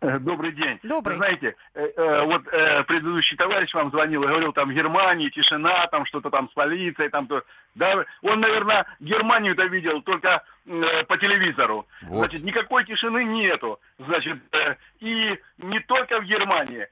Э, 0.00 0.18
Добрый 0.20 0.52
день. 0.52 0.78
Добрый. 0.84 1.16
Вы 1.16 1.24
знаете, 1.24 1.56
э, 1.74 1.84
э, 1.96 2.24
вот 2.24 2.46
э, 2.52 2.84
предыдущий 2.84 3.36
товарищ 3.36 3.74
вам 3.74 3.90
звонил 3.90 4.22
и 4.22 4.26
говорил, 4.28 4.52
там 4.52 4.70
Германия, 4.72 5.28
тишина, 5.30 5.88
там 5.88 6.06
что-то 6.06 6.30
там 6.30 6.48
с 6.50 6.52
полицией, 6.52 7.10
там 7.10 7.26
то. 7.26 7.42
Да, 7.74 8.04
он, 8.22 8.40
наверное, 8.40 8.86
Германию-то 9.00 9.64
видел 9.64 10.00
только 10.02 10.44
э, 10.66 11.04
по 11.04 11.18
телевизору. 11.18 11.86
Вот. 12.02 12.18
Значит, 12.18 12.44
никакой 12.44 12.84
тишины 12.84 13.24
нету. 13.24 13.80
Значит, 13.98 14.38
э, 14.52 14.76
и 15.00 15.36
не 15.58 15.80
только 15.80 16.20
в 16.20 16.24
Германии. 16.24 16.86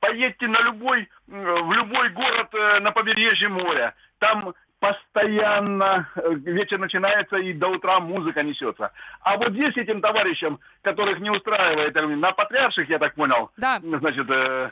Поедьте 0.00 0.48
на 0.48 0.60
любой, 0.62 1.08
в 1.26 1.72
любой 1.72 2.08
город 2.10 2.48
э, 2.54 2.80
на 2.80 2.90
побережье 2.90 3.48
моря. 3.48 3.94
Там 4.18 4.54
постоянно 4.80 6.08
э, 6.16 6.34
вечер 6.36 6.78
начинается 6.78 7.36
и 7.36 7.52
до 7.52 7.68
утра 7.68 8.00
музыка 8.00 8.42
несется. 8.42 8.92
А 9.20 9.36
вот 9.36 9.50
здесь 9.52 9.76
этим 9.76 10.00
товарищам, 10.00 10.58
которых 10.82 11.20
не 11.20 11.28
устраивает, 11.30 11.94
э, 11.94 12.06
на 12.06 12.32
Патриарших, 12.32 12.88
я 12.88 12.98
так 12.98 13.14
понял, 13.14 13.50
Да. 13.58 13.78
значит, 13.82 14.26
э, 14.30 14.70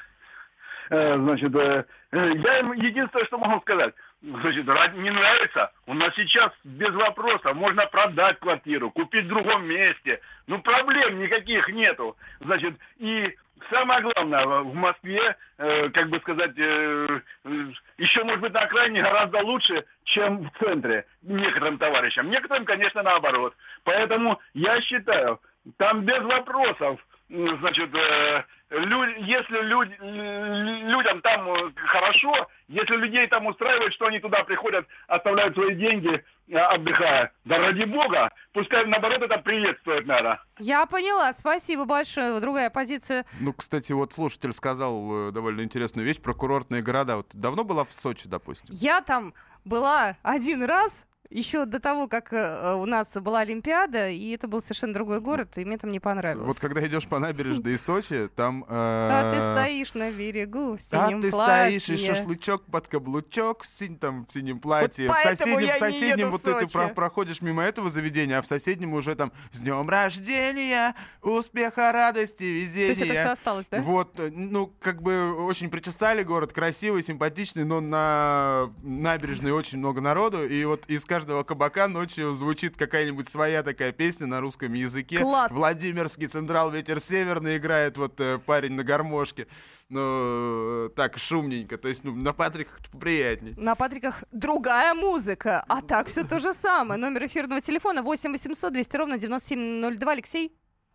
э, 0.90 1.14
значит, 1.16 1.54
э, 1.54 1.85
я 2.12 2.58
им 2.61 2.73
единственное, 2.73 3.26
что 3.26 3.37
могу 3.37 3.61
сказать, 3.61 3.94
значит, 4.22 4.66
не 4.94 5.10
нравится, 5.10 5.72
у 5.87 5.94
нас 5.94 6.14
сейчас 6.14 6.52
без 6.64 6.90
вопросов. 6.90 7.54
Можно 7.54 7.87
продать 7.87 8.38
квартиру, 8.40 8.90
купить 8.90 9.26
в 9.26 9.28
другом 9.28 9.66
месте, 9.66 10.20
ну 10.46 10.60
проблем 10.60 11.18
никаких 11.18 11.68
нету, 11.68 12.16
значит, 12.40 12.75
и 12.98 13.25
самое 13.70 14.00
главное, 14.00 14.46
в 14.46 14.75
Москве, 14.75 15.37
э, 15.58 15.88
как 15.90 16.08
бы 16.08 16.18
сказать, 16.20 16.52
э, 16.56 17.20
э, 17.44 17.66
еще, 17.98 18.25
может 18.25 18.40
быть, 18.40 18.52
на 18.52 18.60
окраине 18.60 19.02
гораздо 19.02 19.38
лучше, 19.38 19.84
чем 20.04 20.48
в 20.48 20.58
центре 20.58 21.06
некоторым 21.22 21.78
товарищам. 21.78 22.30
Некоторым, 22.30 22.64
конечно, 22.64 23.02
наоборот. 23.02 23.54
Поэтому 23.84 24.40
я 24.54 24.80
считаю, 24.82 25.40
там 25.76 26.02
без 26.02 26.20
вопросов, 26.20 27.00
значит, 27.28 27.94
э, 27.94 28.42
лю- 28.70 29.16
если 29.25 29.61
люд- 29.62 29.88
лю- 30.00 30.88
людям 30.88 31.20
там 31.20 31.49
э, 31.50 31.70
хорошо, 31.76 32.49
если 32.68 32.97
людей 32.97 33.26
там 33.26 33.47
устраивает, 33.47 33.92
что 33.92 34.06
они 34.06 34.18
туда 34.18 34.44
приходят, 34.44 34.87
оставляют 35.08 35.54
свои 35.54 35.75
деньги, 35.75 36.25
э, 36.49 36.56
отдыхая, 36.56 37.32
да 37.44 37.58
ради 37.58 37.85
бога, 37.85 38.30
пускай 38.52 38.87
наоборот 38.87 39.23
это 39.23 39.38
приветствует 39.38 40.06
надо. 40.06 40.42
Я 40.58 40.87
поняла, 40.87 41.32
спасибо 41.32 41.85
большое. 41.85 42.40
Другая 42.40 42.70
позиция. 42.70 43.26
Ну, 43.40 43.52
кстати, 43.52 43.92
вот 43.92 44.12
слушатель 44.12 44.52
сказал 44.52 45.28
э, 45.28 45.32
довольно 45.32 45.62
интересную 45.62 46.06
вещь 46.06 46.20
про 46.20 46.32
курортные 46.35 46.82
города. 46.82 47.16
Вот 47.16 47.26
давно 47.35 47.64
была 47.64 47.85
в 47.85 47.92
Сочи, 47.92 48.28
допустим? 48.28 48.75
Я 48.78 49.00
там 49.02 49.35
была 49.64 50.16
один 50.23 50.62
раз, 50.62 51.06
еще 51.30 51.66
до 51.66 51.78
того, 51.78 52.08
как 52.08 52.32
э, 52.32 52.75
у 52.75 52.87
нас 52.87 53.12
была 53.14 53.40
Олимпиада, 53.40 54.08
и 54.08 54.30
это 54.30 54.49
был 54.49 54.62
совершенно 54.62 54.94
другой 54.94 55.20
город, 55.20 55.50
и 55.56 55.64
мне 55.64 55.76
там 55.76 55.90
не 55.90 56.00
понравилось. 56.00 56.47
Вот 56.47 56.58
когда 56.58 56.87
идешь 56.87 57.06
по 57.06 57.18
набережной 57.18 57.78
Сочи, 57.78 58.28
там... 58.35 58.64
А 58.68 59.32
ты 59.35 59.38
э, 59.38 59.52
стоишь 59.52 59.94
на 59.94 60.11
берегу 60.11 60.76
в 60.76 60.80
А 60.92 61.06
синем 61.08 61.20
ты 61.20 61.30
платье. 61.30 61.80
стоишь 61.80 62.00
и 62.00 62.06
шашлычок 62.06 62.64
под 62.64 62.88
каблучок 62.88 63.62
там, 64.00 64.26
в 64.26 64.32
синем 64.32 64.58
платье. 64.58 65.08
в 65.08 65.12
соседнем, 65.23 65.58
в 65.58 65.61
не 65.61 65.78
соседнем 65.78 66.30
вот 66.30 66.42
ты, 66.42 66.66
ты 66.66 66.94
проходишь 66.94 67.42
мимо 67.42 67.62
этого 67.62 67.90
заведения, 67.90 68.38
а 68.38 68.42
в 68.42 68.47
соседнем 68.47 68.94
уже 68.94 69.14
там 69.14 69.32
с 69.52 69.58
днем 69.58 69.88
рождения, 69.88 70.94
успеха, 71.23 71.92
радости, 71.92 72.38
То 72.38 72.44
есть 72.44 72.75
везения. 72.75 73.12
это 73.12 73.20
все 73.20 73.32
осталось, 73.32 73.66
да? 73.70 73.82
Вот, 73.82 74.18
э, 74.18 74.30
ну, 74.32 74.73
как 74.80 75.02
бы 75.02 75.35
очень 75.44 75.68
причесали 75.68 76.23
город, 76.23 76.54
красивый, 76.54 77.02
симпатичный, 77.02 77.64
но 77.64 77.80
на 77.80 78.70
набережной 78.82 79.52
очень 79.52 79.78
много 79.78 80.00
народу, 80.00 80.47
и 80.47 80.64
вот 80.64 80.87
из 80.88 81.04
каждого 81.04 81.17
кабака 81.26 81.88
ночью 81.88 82.34
звучит 82.34 82.76
какая-нибудь 82.76 83.28
своя 83.28 83.62
такая 83.62 83.92
песня 83.92 84.26
на 84.26 84.40
русском 84.40 84.72
языке. 84.72 85.18
Класс. 85.18 85.52
Владимирский 85.52 86.26
Централ 86.26 86.70
Ветер 86.70 87.00
Северный 87.00 87.56
играет 87.56 87.96
вот 87.96 88.20
э, 88.20 88.38
парень 88.38 88.72
на 88.72 88.84
гармошке. 88.84 89.46
Ну, 89.88 90.87
э, 90.87 90.90
так, 90.94 91.18
шумненько. 91.18 91.78
То 91.78 91.88
есть, 91.88 92.04
ну, 92.04 92.14
на 92.14 92.32
Патриках 92.32 92.78
приятней. 93.00 93.54
На 93.56 93.75
Патриках 93.75 94.25
другая 94.32 94.94
музыка, 94.94 95.64
а 95.68 95.80
так 95.82 96.08
все 96.08 96.25
то 96.25 96.38
же 96.38 96.52
самое. 96.52 97.00
Номер 97.00 97.26
эфирного 97.26 97.60
телефона 97.60 98.02
8 98.02 98.32
800 98.32 98.72
200 98.72 98.96
ровно 98.96 99.18
9702. 99.18 100.12
Алексей, 100.12 100.52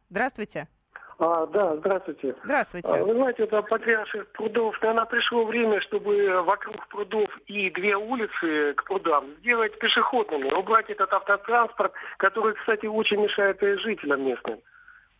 здравствуйте. 0.09 0.67
А, 1.20 1.46
да, 1.48 1.75
здравствуйте. 1.77 2.36
Здравствуйте. 2.43 2.88
А, 2.88 3.03
Вы 3.03 3.13
знаете, 3.13 3.43
это 3.43 3.62
патриарших 3.62 4.27
прудов, 4.29 4.82
наверное, 4.82 5.05
пришло 5.05 5.46
время, 5.46 5.79
чтобы 5.82 6.41
вокруг 6.41 6.88
прудов 6.88 7.29
и 7.48 7.70
две 7.70 7.96
улицы 7.96 8.74
к 8.74 8.84
прудам 8.86 9.25
сделать 9.39 9.77
пешеходными, 9.79 10.51
убрать 10.51 10.89
этот 10.89 11.13
автотранспорт, 11.13 11.93
который, 12.17 12.55
кстати, 12.55 12.86
очень 12.86 13.22
мешает 13.22 13.62
и 13.62 13.77
жителям 13.77 14.24
местным. 14.24 14.60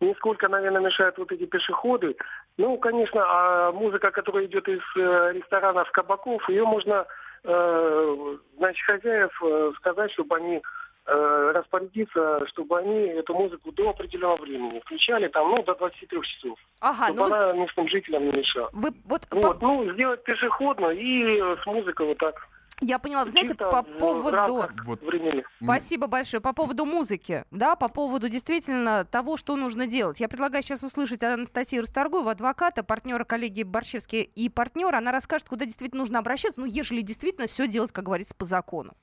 Нисколько, 0.00 0.48
наверное, 0.48 0.82
мешают 0.82 1.16
вот 1.18 1.30
эти 1.30 1.46
пешеходы. 1.46 2.16
Ну, 2.58 2.76
конечно, 2.78 3.22
а 3.24 3.72
музыка, 3.72 4.10
которая 4.10 4.46
идет 4.46 4.68
из 4.68 4.82
э, 4.96 5.32
ресторанов, 5.32 5.90
кабаков, 5.92 6.46
ее 6.48 6.64
можно, 6.64 7.06
э, 7.44 8.36
значит, 8.58 8.84
хозяев 8.84 9.42
э, 9.42 9.72
сказать, 9.78 10.12
чтобы 10.12 10.36
они 10.36 10.62
распорядиться, 11.06 12.46
чтобы 12.48 12.78
они 12.78 12.94
эту 13.08 13.34
музыку 13.34 13.72
до 13.72 13.90
определенного 13.90 14.36
времени 14.42 14.80
включали, 14.80 15.28
там, 15.28 15.50
ну, 15.50 15.62
до 15.62 15.74
23 15.74 16.22
часов, 16.22 16.58
Ага, 16.80 17.08
ну 17.08 17.14
чтобы 17.14 17.30
вы, 17.30 17.36
она 17.36 17.52
местным 17.54 17.88
жителям 17.88 18.24
не 18.26 18.32
мешала. 18.32 18.70
вы- 18.72 18.94
вот 19.04 19.28
по- 19.28 19.36
Вот, 19.48 19.62
ну, 19.62 19.92
сделать 19.94 20.22
пешеходно 20.24 20.88
и 20.90 21.38
э, 21.40 21.56
с 21.62 21.66
музыкой 21.66 22.06
вот 22.06 22.18
так. 22.18 22.48
я 22.80 22.98
поняла, 22.98 23.24
вы 23.24 23.30
знаете, 23.30 23.54
по 23.54 23.82
в 23.82 23.98
поводу... 23.98 24.66
Вот. 24.84 25.00
времени. 25.02 25.44
Спасибо 25.62 26.06
большое. 26.06 26.40
По 26.40 26.52
поводу 26.52 26.84
музыки, 26.86 27.44
да, 27.50 27.76
по 27.76 27.88
поводу 27.88 28.28
действительно 28.28 29.04
того, 29.04 29.36
что 29.36 29.56
нужно 29.56 29.86
делать. 29.86 30.20
Я 30.20 30.28
предлагаю 30.28 30.62
сейчас 30.62 30.82
услышать 30.82 31.22
Анастасию 31.22 31.82
Расторгуеву, 31.82 32.28
адвоката, 32.30 32.82
партнера 32.82 33.24
коллеги 33.24 33.62
Борщевский 33.62 34.22
и 34.22 34.48
партнера. 34.48 34.96
Она 34.98 35.12
расскажет, 35.12 35.48
куда 35.48 35.64
действительно 35.66 36.00
нужно 36.00 36.18
обращаться, 36.18 36.60
ну, 36.60 36.66
ежели 36.66 37.00
действительно 37.02 37.46
все 37.46 37.68
делать, 37.68 37.92
как 37.92 38.04
говорится, 38.04 38.34
по 38.34 38.44
закону. 38.44 38.94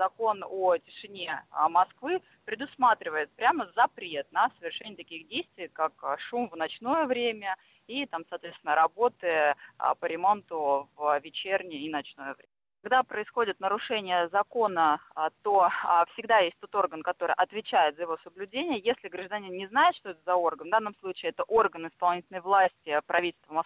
Закон 0.00 0.42
о 0.48 0.78
тишине 0.78 1.44
а, 1.50 1.68
Москвы 1.68 2.22
предусматривает 2.46 3.30
прямо 3.36 3.70
запрет 3.76 4.26
на 4.32 4.50
совершение 4.58 4.96
таких 4.96 5.28
действий, 5.28 5.68
как 5.68 5.92
а, 6.02 6.16
шум 6.16 6.48
в 6.48 6.56
ночное 6.56 7.04
время 7.04 7.56
и 7.86 8.06
там, 8.06 8.24
соответственно, 8.30 8.74
работы 8.74 9.54
а, 9.76 9.94
по 9.94 10.06
ремонту 10.06 10.88
в 10.96 11.20
вечернее 11.22 11.80
и 11.80 11.90
ночное 11.90 12.34
время. 12.34 12.59
Когда 12.82 13.02
происходит 13.02 13.60
нарушение 13.60 14.28
закона, 14.28 15.00
а, 15.14 15.28
то 15.42 15.68
а, 15.84 16.06
всегда 16.14 16.38
есть 16.38 16.56
тот 16.60 16.74
орган, 16.74 17.02
который 17.02 17.34
отвечает 17.36 17.96
за 17.96 18.02
его 18.02 18.16
соблюдение. 18.24 18.80
Если 18.80 19.08
гражданин 19.08 19.52
не 19.52 19.66
знает, 19.66 19.94
что 19.96 20.10
это 20.10 20.20
за 20.24 20.34
орган, 20.34 20.68
в 20.68 20.70
данном 20.70 20.94
случае 20.96 21.30
это 21.30 21.42
орган 21.42 21.88
исполнительной 21.88 22.40
власти 22.40 22.98
правительства 23.06 23.62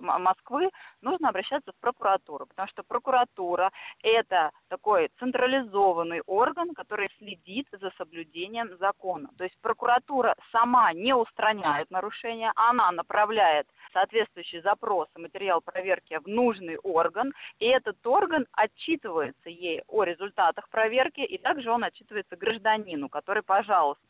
Москвы, 0.00 0.70
нужно 1.02 1.28
обращаться 1.28 1.72
в 1.72 1.80
прокуратуру, 1.80 2.46
потому 2.46 2.66
что 2.68 2.82
прокуратура– 2.84 3.70
это 4.02 4.50
такой 4.68 5.10
централизованный 5.18 6.22
орган, 6.22 6.72
который 6.74 7.10
следит 7.18 7.68
за 7.70 7.90
соблюдением 7.98 8.78
закона. 8.78 9.28
То 9.36 9.44
есть 9.44 9.58
прокуратура 9.60 10.36
сама 10.52 10.90
не 10.94 11.14
устраняет 11.14 11.90
нарушения, 11.90 12.50
она 12.56 12.90
направляет 12.92 13.66
соответствующий 13.92 14.62
запрос 14.62 15.08
и 15.16 15.20
материал 15.20 15.60
проверки 15.60 16.18
в 16.18 16.26
нужный 16.26 16.78
орган, 16.78 17.34
и 17.58 17.66
этот 17.66 18.04
орган 18.06 18.46
отчитывается 18.56 19.48
ей 19.48 19.82
о 19.88 20.04
результатах 20.04 20.68
проверки, 20.68 21.20
и 21.20 21.38
также 21.38 21.70
он 21.70 21.84
отчитывается 21.84 22.36
гражданину, 22.36 23.08
который, 23.08 23.42
пожалуйста, 23.42 24.04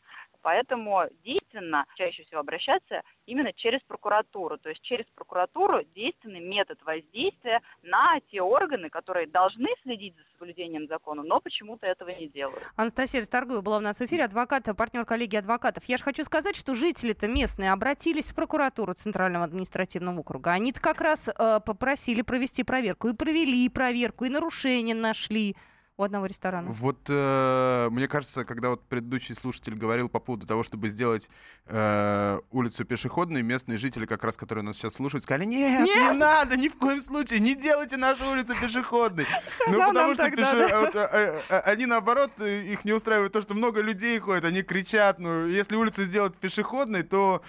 Поэтому 0.45 1.05
действенно 1.25 1.87
чаще 1.97 2.23
всего 2.25 2.41
обращаться 2.41 3.01
именно 3.25 3.51
через 3.55 3.81
прокуратуру. 3.89 4.59
То 4.59 4.69
есть 4.69 4.83
через 4.83 5.07
прокуратуру 5.15 5.83
действенный 5.95 6.41
метод 6.41 6.79
воздействия 6.85 7.63
на 7.83 8.21
те 8.31 8.43
органы, 8.43 8.91
которые 8.91 9.27
должны 9.27 9.69
следить 9.83 10.15
за 10.15 10.23
соблюдением 10.33 10.87
закона, 10.87 11.23
но 11.23 11.41
почему-то 11.41 11.87
этого 11.87 12.11
не 12.11 12.29
делают. 12.29 12.63
Анастасия 12.77 13.21
Расторгуева 13.21 13.63
была 13.63 13.79
у 13.79 13.81
нас 13.81 13.99
в 14.01 14.05
эфире, 14.05 14.25
адвокат, 14.25 14.69
партнер 14.77 15.07
коллеги 15.07 15.37
адвокатов. 15.37 15.85
Я 15.87 15.97
же 15.97 16.05
хочу 16.05 16.25
сказать, 16.25 16.57
что 16.57 16.75
жители-то 16.75 17.27
местные 17.27 17.73
обратились 17.73 18.31
в 18.31 18.35
прокуратуру 18.35 18.93
Центрального 18.93 19.47
административного 19.47 20.21
округа. 20.21 20.53
Они-то 20.53 20.79
как 20.79 21.01
раз 21.01 21.29
э, 21.29 21.61
попросили 21.65 22.21
провести 22.21 22.65
проверку. 22.65 23.09
И 23.09 23.15
провели 23.15 23.67
проверку, 23.71 24.27
и 24.27 24.29
нарушения 24.29 24.95
нашли 24.95 25.57
у 25.97 26.03
одного 26.03 26.27
ресторана. 26.27 26.71
Вот 26.71 26.99
э, 27.09 27.89
мне 27.93 28.09
кажется, 28.09 28.45
когда 28.45 28.71
вот 28.71 28.83
предыдущий 28.83 29.35
слушатель 29.35 29.75
говорил 29.77 30.09
по 30.09 30.19
поводу 30.19 30.45
того, 30.45 30.65
чтобы 30.65 30.89
сделать 30.89 31.31
э, 31.67 32.41
улицу 32.51 32.85
пешеходной, 32.85 33.43
местные 33.43 33.79
жители, 33.79 34.05
как 34.05 34.25
раз 34.25 34.37
которые 34.37 34.65
нас 34.65 34.77
сейчас 34.77 34.95
слушают, 34.95 35.23
сказали: 35.23 35.45
нет, 35.45 35.85
нет, 35.85 36.13
не 36.13 36.19
надо, 36.19 36.57
ни 36.57 36.67
в 36.67 36.77
коем 36.79 37.01
случае, 37.01 37.39
не 37.39 37.55
делайте 37.55 37.97
нашу 37.97 38.29
улицу 38.29 38.55
пешеходной. 38.61 39.27
Ну, 39.67 39.79
потому 39.79 40.15
что 40.15 40.27
э, 40.27 41.41
э, 41.49 41.59
они 41.61 41.87
наоборот, 41.87 42.41
их 42.41 42.85
не 42.85 42.93
устраивает 42.93 43.33
то, 43.33 43.41
что 43.41 43.55
много 43.55 43.81
людей 43.81 44.19
ходят, 44.19 44.45
они 44.45 44.63
кричат. 44.63 45.19
Ну, 45.19 45.47
если 45.47 45.77
улицу 45.77 46.05
сделать 46.05 46.37
пешеходной, 46.37 47.03
то, 47.03 47.43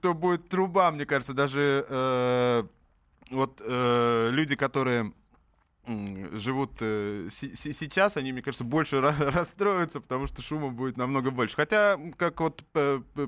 то 0.00 0.12
будет 0.12 0.48
труба, 0.48 0.90
мне 0.90 1.06
кажется, 1.06 1.34
даже 1.34 2.66
вот 3.30 3.60
люди, 3.66 4.56
которые 4.56 5.12
живут 5.86 6.72
э, 6.80 7.28
сейчас, 7.30 8.16
они, 8.16 8.32
мне 8.32 8.42
кажется, 8.42 8.64
больше 8.64 9.00
расстроятся, 9.00 10.00
потому 10.00 10.26
что 10.26 10.42
шума 10.42 10.70
будет 10.70 10.96
намного 10.96 11.30
больше. 11.30 11.56
Хотя, 11.56 11.98
как 12.16 12.40
вот 12.40 12.62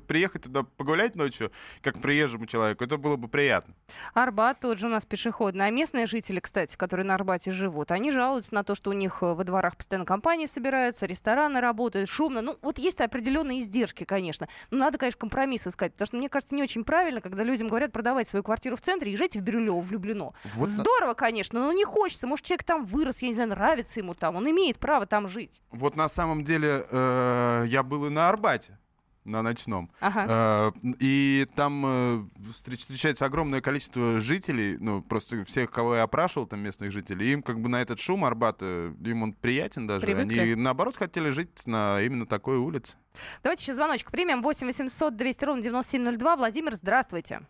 приехать 0.06 0.42
туда 0.42 0.62
погулять 0.62 1.14
ночью, 1.14 1.52
как 1.82 1.98
приезжему 2.00 2.46
человеку, 2.46 2.84
это 2.84 2.96
было 2.96 3.16
бы 3.16 3.28
приятно. 3.28 3.74
Арбат 4.14 4.60
тот 4.60 4.78
же 4.78 4.86
у 4.86 4.90
нас 4.90 5.06
пешеходный. 5.06 5.66
А 5.66 5.70
местные 5.70 6.06
жители, 6.06 6.40
кстати, 6.40 6.76
которые 6.76 7.06
на 7.06 7.14
Арбате 7.14 7.52
живут, 7.52 7.90
они 7.90 8.10
жалуются 8.10 8.54
на 8.54 8.64
то, 8.64 8.74
что 8.74 8.90
у 8.90 8.92
них 8.92 9.18
э, 9.22 9.34
во 9.34 9.44
дворах 9.44 9.76
постоянно 9.76 10.06
компании 10.06 10.46
собираются, 10.46 11.06
рестораны 11.06 11.60
работают, 11.60 12.08
шумно. 12.08 12.42
Ну, 12.42 12.58
вот 12.62 12.78
есть 12.78 13.00
определенные 13.00 13.60
издержки, 13.60 14.04
конечно. 14.04 14.48
Но 14.70 14.78
надо, 14.78 14.98
конечно, 14.98 15.20
компромисс 15.20 15.66
искать, 15.66 15.92
потому 15.92 16.06
что, 16.06 16.16
мне 16.16 16.28
кажется, 16.28 16.54
не 16.54 16.62
очень 16.62 16.84
правильно, 16.84 17.20
когда 17.20 17.44
людям 17.44 17.68
говорят 17.68 17.92
продавать 17.92 18.28
свою 18.28 18.42
квартиру 18.42 18.76
в 18.76 18.80
центре, 18.80 19.12
езжайте 19.12 19.38
в 19.38 19.42
Бирюлево, 19.42 19.80
влюблено. 19.80 20.34
Вот 20.54 20.68
Здорово, 20.68 21.14
конечно, 21.14 21.60
но 21.60 21.72
не 21.72 21.84
хочется. 21.84 22.26
Может, 22.26 22.47
человек 22.48 22.64
там 22.64 22.84
вырос, 22.84 23.22
я 23.22 23.28
не 23.28 23.34
знаю, 23.34 23.50
нравится 23.50 24.00
ему 24.00 24.14
там, 24.14 24.36
он 24.36 24.50
имеет 24.50 24.78
право 24.78 25.06
там 25.06 25.28
жить. 25.28 25.62
Вот 25.70 25.96
на 25.96 26.08
самом 26.08 26.44
деле 26.44 26.86
э, 26.90 27.64
я 27.68 27.82
был 27.82 28.06
и 28.06 28.10
на 28.10 28.28
Арбате 28.28 28.78
на 29.24 29.42
ночном. 29.42 29.90
Ага. 30.00 30.72
Э, 30.74 30.88
и 31.00 31.46
там 31.54 31.84
э, 31.86 32.24
встречается 32.54 33.26
огромное 33.26 33.60
количество 33.60 34.20
жителей, 34.20 34.78
ну, 34.78 35.02
просто 35.02 35.44
всех, 35.44 35.70
кого 35.70 35.96
я 35.96 36.02
опрашивал, 36.02 36.46
там, 36.46 36.60
местных 36.60 36.90
жителей, 36.90 37.32
им 37.32 37.42
как 37.42 37.60
бы 37.60 37.68
на 37.68 37.82
этот 37.82 38.00
шум 38.00 38.24
Арбата, 38.24 38.94
им 39.04 39.22
он 39.22 39.32
приятен 39.34 39.86
даже. 39.86 40.06
Привыкли. 40.06 40.38
Они, 40.38 40.54
наоборот, 40.54 40.96
хотели 40.96 41.30
жить 41.30 41.66
на 41.66 42.00
именно 42.00 42.26
такой 42.26 42.56
улице. 42.56 42.96
Давайте 43.42 43.62
еще 43.62 43.74
звоночек 43.74 44.10
примем. 44.10 44.42
8 44.42 44.66
800 44.66 45.16
200 45.16 45.44
ровно 45.44 45.62
9702. 45.62 46.36
Владимир, 46.36 46.74
здравствуйте. 46.74 47.42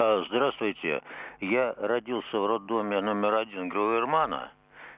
А, 0.00 0.24
здравствуйте. 0.28 1.02
Я 1.40 1.74
родился 1.76 2.38
в 2.38 2.46
роддоме 2.46 3.00
номер 3.00 3.34
один 3.34 3.68
Гровермана. 3.68 4.52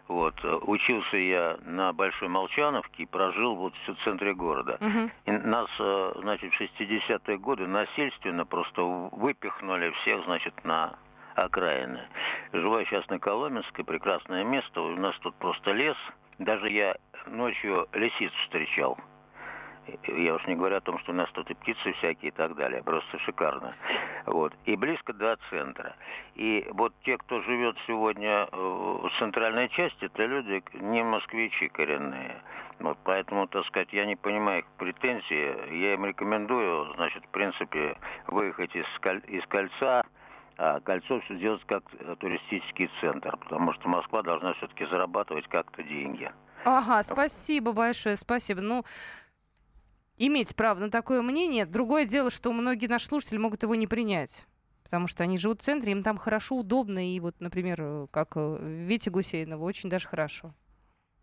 Вот. 0.08 0.34
Учился 0.44 1.16
я 1.16 1.56
на 1.64 1.94
Большой 1.94 2.28
Молчановке 2.28 3.04
и 3.04 3.06
прожил 3.06 3.54
вот 3.54 3.72
в 3.86 4.04
центре 4.04 4.34
города. 4.34 4.76
Uh-huh. 4.78 5.10
И 5.24 5.30
нас, 5.30 5.70
э, 5.78 6.12
значит, 6.20 6.52
в 6.52 6.60
60-е 6.60 7.38
годы 7.38 7.66
насильственно 7.66 8.44
просто 8.44 8.82
выпихнули 8.82 9.88
всех, 10.02 10.22
значит, 10.24 10.52
на 10.64 10.98
окраины. 11.34 12.02
Живу 12.52 12.84
сейчас 12.84 13.08
на 13.08 13.18
Коломенской, 13.18 13.86
прекрасное 13.86 14.44
место. 14.44 14.82
У 14.82 14.96
нас 14.96 15.16
тут 15.20 15.34
просто 15.36 15.72
лес. 15.72 15.96
Даже 16.38 16.68
я 16.68 16.94
ночью 17.26 17.88
лисиц 17.94 18.32
встречал. 18.44 18.98
Я 20.06 20.34
уж 20.34 20.46
не 20.46 20.54
говорю 20.54 20.76
о 20.76 20.80
том, 20.80 20.98
что 21.00 21.12
у 21.12 21.14
нас 21.14 21.28
тут 21.32 21.50
и 21.50 21.54
птицы 21.54 21.92
всякие 21.94 22.28
и 22.28 22.34
так 22.34 22.54
далее. 22.54 22.82
Просто 22.82 23.18
шикарно. 23.20 23.74
Вот. 24.26 24.52
И 24.64 24.76
близко 24.76 25.12
до 25.12 25.36
центра. 25.48 25.94
И 26.34 26.66
вот 26.72 26.92
те, 27.04 27.16
кто 27.18 27.40
живет 27.42 27.76
сегодня 27.86 28.48
э, 28.50 28.56
в 28.56 29.10
центральной 29.18 29.68
части, 29.70 30.04
это 30.04 30.24
люди 30.24 30.62
не 30.74 31.02
москвичи 31.02 31.68
коренные. 31.68 32.42
Вот, 32.78 32.96
поэтому, 33.04 33.46
так 33.46 33.66
сказать, 33.66 33.92
я 33.92 34.06
не 34.06 34.16
понимаю 34.16 34.60
их 34.60 34.66
претензии. 34.78 35.80
Я 35.80 35.94
им 35.94 36.04
рекомендую, 36.06 36.94
значит, 36.94 37.24
в 37.24 37.28
принципе, 37.28 37.96
выехать 38.26 38.74
из, 38.74 38.86
из 39.28 39.46
кольца, 39.46 40.02
а 40.56 40.80
кольцо 40.80 41.20
все 41.20 41.36
сделать 41.36 41.62
как 41.66 41.82
туристический 42.20 42.90
центр, 43.00 43.36
потому 43.36 43.74
что 43.74 43.88
Москва 43.88 44.22
должна 44.22 44.54
все-таки 44.54 44.86
зарабатывать 44.86 45.46
как-то 45.48 45.82
деньги. 45.82 46.30
Ага, 46.64 47.02
спасибо 47.02 47.72
большое, 47.72 48.16
спасибо. 48.16 48.60
Ну, 48.60 48.84
иметь 50.20 50.54
право 50.54 50.78
на 50.78 50.90
такое 50.90 51.22
мнение. 51.22 51.66
Другое 51.66 52.04
дело, 52.04 52.30
что 52.30 52.52
многие 52.52 52.86
наши 52.86 53.06
слушатели 53.06 53.38
могут 53.38 53.62
его 53.62 53.74
не 53.74 53.86
принять. 53.86 54.46
Потому 54.84 55.06
что 55.06 55.22
они 55.22 55.38
живут 55.38 55.62
в 55.62 55.64
центре, 55.64 55.92
им 55.92 56.02
там 56.02 56.18
хорошо, 56.18 56.56
удобно. 56.56 57.14
И 57.14 57.18
вот, 57.20 57.36
например, 57.40 58.08
как 58.10 58.32
э, 58.34 58.84
Вите 58.86 59.10
Гусейнову, 59.10 59.64
очень 59.64 59.88
даже 59.88 60.08
хорошо. 60.08 60.54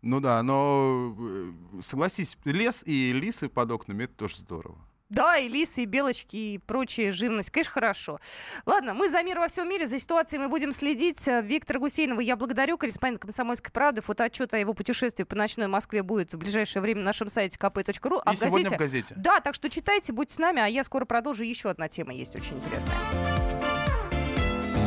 Ну 0.02 0.20
да, 0.20 0.42
но 0.42 1.14
э, 1.18 1.52
согласись, 1.82 2.36
лес 2.44 2.82
и 2.84 3.12
лисы 3.12 3.48
под 3.48 3.70
окнами 3.70 4.04
это 4.04 4.14
тоже 4.14 4.38
здорово. 4.38 4.78
Да, 5.10 5.38
и 5.38 5.48
лисы, 5.48 5.84
и 5.84 5.86
белочки, 5.86 6.36
и 6.36 6.58
прочая 6.58 7.12
живность. 7.12 7.50
Конечно, 7.50 7.72
хорошо. 7.72 8.20
Ладно, 8.66 8.92
мы 8.92 9.08
за 9.08 9.22
мир 9.22 9.38
во 9.38 9.48
всем 9.48 9.68
мире, 9.68 9.86
за 9.86 9.98
ситуацией 9.98 10.40
мы 10.40 10.48
будем 10.48 10.72
следить. 10.72 11.26
Виктор 11.26 11.78
Гусейнова 11.78 12.20
я 12.20 12.36
благодарю, 12.36 12.76
корреспондент 12.76 13.22
«Комсомольской 13.22 13.72
правды». 13.72 14.02
Фотоотчет 14.02 14.52
о 14.52 14.58
его 14.58 14.74
путешествии 14.74 15.24
по 15.24 15.34
ночной 15.34 15.66
Москве 15.66 16.02
будет 16.02 16.34
в 16.34 16.38
ближайшее 16.38 16.82
время 16.82 17.00
на 17.00 17.06
нашем 17.06 17.28
сайте 17.28 17.56
kp.ru. 17.58 18.20
А 18.24 18.32
и 18.32 18.36
в 18.36 18.40
газете... 18.40 18.46
сегодня 18.46 18.76
в 18.76 18.78
газете. 18.78 19.14
Да, 19.16 19.40
так 19.40 19.54
что 19.54 19.70
читайте, 19.70 20.12
будьте 20.12 20.34
с 20.34 20.38
нами, 20.38 20.60
а 20.60 20.66
я 20.66 20.84
скоро 20.84 21.06
продолжу. 21.06 21.42
Еще 21.42 21.70
одна 21.70 21.88
тема 21.88 22.12
есть 22.12 22.36
очень 22.36 22.56
интересная. 22.56 22.94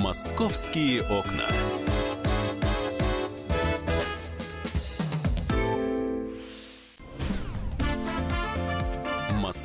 «Московские 0.02 1.02
окна». 1.04 1.48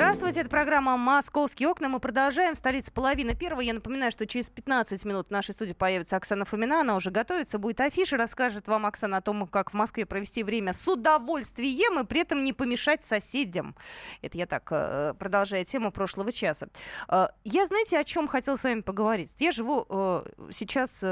Здравствуйте, 0.00 0.40
это 0.40 0.48
программа 0.48 0.96
«Московские 0.96 1.68
окна». 1.68 1.90
Мы 1.90 2.00
продолжаем. 2.00 2.54
Столица 2.54 2.90
половина 2.90 3.34
первого. 3.34 3.60
Я 3.60 3.74
напоминаю, 3.74 4.10
что 4.10 4.26
через 4.26 4.48
15 4.48 5.04
минут 5.04 5.28
в 5.28 5.30
нашей 5.30 5.52
студии 5.52 5.74
появится 5.74 6.16
Оксана 6.16 6.46
Фомина. 6.46 6.80
Она 6.80 6.96
уже 6.96 7.10
готовится, 7.10 7.58
будет 7.58 7.82
афиша. 7.82 8.16
Расскажет 8.16 8.66
вам 8.66 8.86
Оксана 8.86 9.18
о 9.18 9.20
том, 9.20 9.46
как 9.46 9.72
в 9.72 9.74
Москве 9.74 10.06
провести 10.06 10.42
время 10.42 10.72
с 10.72 10.88
удовольствием 10.88 12.00
и 12.00 12.06
при 12.06 12.22
этом 12.22 12.44
не 12.44 12.54
помешать 12.54 13.04
соседям. 13.04 13.76
Это 14.22 14.38
я 14.38 14.46
так 14.46 14.66
э, 14.70 15.12
продолжаю 15.18 15.66
тему 15.66 15.92
прошлого 15.92 16.32
часа. 16.32 16.68
Э, 17.06 17.28
я, 17.44 17.66
знаете, 17.66 17.98
о 17.98 18.04
чем 18.04 18.26
хотела 18.26 18.56
с 18.56 18.64
вами 18.64 18.80
поговорить? 18.80 19.34
Я 19.38 19.52
живу 19.52 19.84
э, 19.86 20.22
сейчас, 20.50 21.04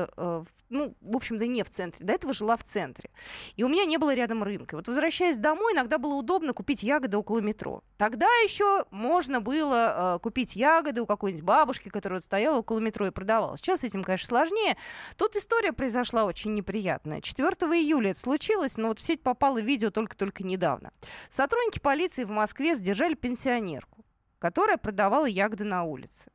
ну, 0.71 0.95
в 1.03 1.17
общем-то, 1.17 1.47
не 1.47 1.63
в 1.63 1.69
центре. 1.69 2.07
До 2.07 2.15
этого 2.15 2.33
жила 2.33 2.57
в 2.57 2.65
центре. 2.65 3.11
И 3.57 3.65
у 3.65 3.69
меня 3.69 3.85
не 3.85 3.99
было 3.99 4.15
рядом 4.15 4.43
рынка. 4.43 4.77
Вот 4.77 4.89
возвращаясь 4.89 5.37
домой, 5.37 5.75
иногда 5.75 5.99
было 5.99 6.15
удобно 6.15 6.55
купить 6.55 6.83
ягоды 6.83 7.19
около 7.19 7.41
метро. 7.41 7.83
Тогда 7.99 8.27
еще 8.45 8.78
можно 8.91 9.41
было 9.41 10.17
э, 10.17 10.19
купить 10.21 10.57
ягоды 10.57 11.03
у 11.03 11.07
какой-нибудь 11.07 11.45
бабушки, 11.45 11.89
которая 11.89 12.19
вот 12.19 12.25
стояла 12.25 12.59
около 12.59 12.79
метро 12.79 13.07
и 13.07 13.11
продавала. 13.11 13.57
Сейчас 13.57 13.85
этим, 13.85 14.05
конечно, 14.05 14.29
сложнее. 14.29 14.77
Тут 15.17 15.37
история 15.37 15.73
произошла 15.73 16.25
очень 16.25 16.55
неприятная. 16.55 17.21
4 17.21 17.49
июля 17.49 18.11
это 18.11 18.21
случилось, 18.21 18.77
но 18.77 18.89
вот 18.89 19.01
в 19.01 19.03
сеть 19.03 19.23
попало 19.23 19.59
видео 19.59 19.91
только-только 19.91 20.45
недавно. 20.45 20.93
Сотрудники 21.29 21.79
полиции 21.79 22.25
в 22.25 22.31
Москве 22.31 22.75
задержали 22.75 23.15
пенсионерку. 23.15 24.05
которая 24.39 24.77
продавала 24.77 25.27
ягоды 25.27 25.65
на 25.65 25.83
улице. 25.83 26.31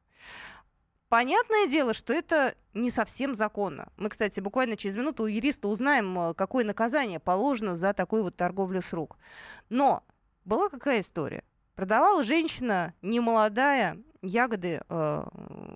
Понятное 1.14 1.68
дело, 1.68 1.94
что 1.94 2.12
это 2.12 2.56
не 2.74 2.90
совсем 2.90 3.36
законно. 3.36 3.94
Мы, 3.98 4.10
кстати, 4.10 4.40
буквально 4.40 4.76
через 4.76 4.96
минуту 4.96 5.24
у 5.24 5.28
юриста 5.28 5.68
узнаем, 5.68 6.18
э, 6.20 6.34
какое 6.34 6.66
наказание 6.66 7.20
положено 7.20 7.76
за 7.76 7.94
такую 7.94 8.24
вот 8.24 8.36
торговлю 8.36 8.82
с 8.82 8.92
рук. 8.94 9.18
Но 9.70 10.04
была 10.44 10.70
какая 10.70 11.02
история? 11.02 11.44
Продавала 11.76 12.24
женщина 12.24 12.94
немолодая 13.02 13.98
ягоды 14.22 14.82
э, 14.88 15.26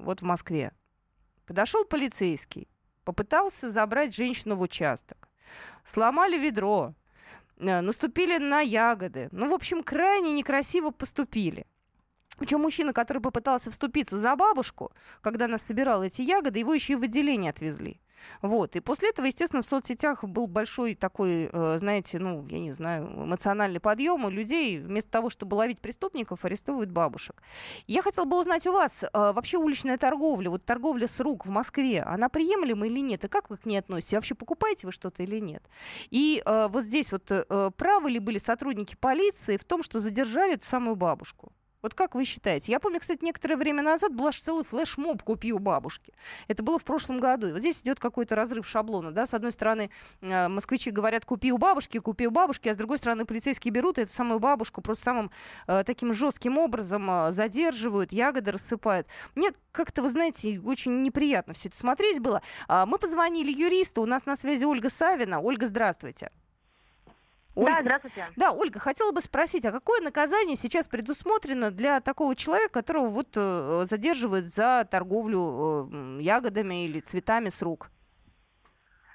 вот 0.04 0.22
в 0.22 0.26
Москве. 0.26 0.72
Подошел 1.46 1.86
полицейский, 1.86 2.68
попытался 3.04 3.72
забрать 3.72 4.16
женщину 4.16 4.56
в 4.56 4.62
участок. 4.62 5.28
Сломали 5.84 6.38
ведро, 6.38 6.94
э, 7.58 7.82
наступили 7.82 8.38
на 8.38 8.62
ягоды. 8.62 9.30
Ну, 9.32 9.50
в 9.50 9.54
общем, 9.54 9.82
крайне 9.82 10.34
некрасиво 10.34 10.92
поступили. 10.92 11.66
Причем 12.38 12.62
мужчина, 12.62 12.94
который 12.94 13.22
попытался 13.22 13.72
вступиться 13.72 14.18
за 14.18 14.36
бабушку, 14.36 14.92
когда 15.22 15.46
она 15.46 15.58
собирала 15.58 16.04
эти 16.04 16.22
ягоды, 16.22 16.60
его 16.60 16.74
еще 16.74 16.94
и 16.94 16.96
в 16.96 17.04
отделение 17.04 17.50
отвезли. 17.50 18.00
Вот. 18.42 18.76
И 18.76 18.80
после 18.80 19.10
этого, 19.10 19.26
естественно, 19.26 19.62
в 19.62 19.66
соцсетях 19.66 20.24
был 20.24 20.48
большой 20.48 20.96
такой, 20.96 21.50
э, 21.52 21.78
знаете, 21.80 22.20
ну, 22.20 22.46
я 22.50 22.60
не 22.60 22.72
знаю, 22.72 23.08
эмоциональный 23.26 23.80
подъем 23.80 24.26
у 24.26 24.30
людей. 24.30 24.80
Вместо 24.80 25.12
того, 25.12 25.30
чтобы 25.30 25.56
ловить 25.56 25.80
преступников, 25.80 26.46
арестовывают 26.46 26.92
бабушек. 26.92 27.42
Я 27.88 28.02
хотела 28.02 28.26
бы 28.26 28.40
узнать 28.40 28.66
у 28.68 28.72
вас, 28.72 29.04
э, 29.04 29.08
вообще 29.14 29.58
уличная 29.58 29.98
торговля, 29.98 30.50
вот 30.50 30.66
торговля 30.66 31.08
с 31.08 31.20
рук 31.20 31.46
в 31.46 31.50
Москве, 31.50 32.02
она 32.02 32.30
приемлема 32.30 32.88
или 32.88 33.00
нет? 33.00 33.24
И 33.26 33.28
как 33.28 33.50
вы 33.50 33.58
к 33.58 33.66
ней 33.66 33.78
относитесь? 33.78 34.14
Вообще 34.14 34.36
покупаете 34.36 34.88
вы 34.88 34.94
что-то 34.94 35.24
или 35.24 35.40
нет? 35.40 35.64
И 36.10 36.42
э, 36.46 36.68
вот 36.70 36.84
здесь 36.84 37.12
вот 37.12 37.28
правы 37.78 38.12
ли 38.12 38.20
были 38.20 38.38
сотрудники 38.38 38.96
полиции 38.96 39.58
в 39.58 39.64
том, 39.64 39.84
что 39.84 40.00
задержали 40.00 40.54
эту 40.54 40.66
самую 40.66 40.96
бабушку? 40.96 41.52
Вот 41.84 41.94
как 41.94 42.16
вы 42.16 42.26
считаете? 42.26 42.72
Я 42.72 42.80
помню, 42.80 43.00
кстати, 43.00 43.24
некоторое 43.24 43.56
время 43.56 43.84
назад 43.84 44.14
был 44.14 44.28
аж 44.28 44.42
целый 44.42 44.64
флешмоб 44.64 45.22
«Купи 45.22 45.54
у 45.54 45.60
бабушки». 45.60 46.14
Это 46.48 46.64
было 46.64 46.80
в 46.80 46.84
прошлом 46.84 47.20
году. 47.20 47.48
И 47.48 47.52
вот 47.52 47.60
здесь 47.60 47.82
идет 47.82 48.00
какой-то 48.00 48.36
разрыв 48.36 48.68
шаблона. 48.68 49.12
Да? 49.12 49.28
С 49.28 49.36
одной 49.36 49.52
стороны, 49.52 49.92
э, 50.22 50.48
москвичи 50.48 50.90
говорят 50.90 51.26
«купи 51.26 51.52
у 51.52 51.60
бабушки», 51.60 52.00
«купи 52.00 52.28
у 52.28 52.32
бабушки», 52.32 52.68
а 52.70 52.74
с 52.74 52.78
другой 52.78 52.98
стороны, 52.98 53.26
полицейские 53.26 53.72
берут 53.72 54.00
эту 54.00 54.12
самую 54.12 54.40
бабушку 54.40 54.82
просто 54.82 55.04
самым 55.04 55.32
э, 55.68 55.84
таким 55.86 56.14
жестким 56.14 56.58
образом 56.58 57.10
э, 57.10 57.32
задерживают, 57.32 58.12
ягоды 58.12 58.52
рассыпают. 58.52 59.08
Мне 59.36 59.52
как-то, 59.72 60.02
вы 60.02 60.10
знаете, 60.10 60.60
очень 60.60 61.04
неприятно 61.04 61.54
все 61.54 61.70
это 61.70 61.78
смотреть 61.78 62.20
было. 62.20 62.42
А, 62.68 62.88
мы 62.88 62.98
позвонили 62.98 63.52
юристу, 63.52 64.02
у 64.02 64.06
нас 64.08 64.26
на 64.26 64.36
связи 64.36 64.66
Ольга 64.66 64.90
Савина. 64.90 65.40
Ольга, 65.40 65.68
здравствуйте. 65.68 66.32
Ольга. 67.58 67.76
Да, 67.76 67.82
здравствуйте. 67.82 68.24
Да, 68.36 68.52
Ольга, 68.52 68.80
хотела 68.80 69.12
бы 69.12 69.20
спросить, 69.20 69.66
а 69.66 69.72
какое 69.72 70.02
наказание 70.02 70.56
сейчас 70.56 70.88
предусмотрено 70.88 71.72
для 71.72 72.00
такого 72.02 72.36
человека, 72.36 72.74
которого 72.74 73.08
вот 73.08 73.30
э, 73.36 73.84
задерживают 73.86 74.46
за 74.46 74.88
торговлю 74.90 75.90
э, 75.92 76.22
ягодами 76.22 76.86
или 76.86 77.00
цветами 77.00 77.50
с 77.50 77.62
рук? 77.64 77.90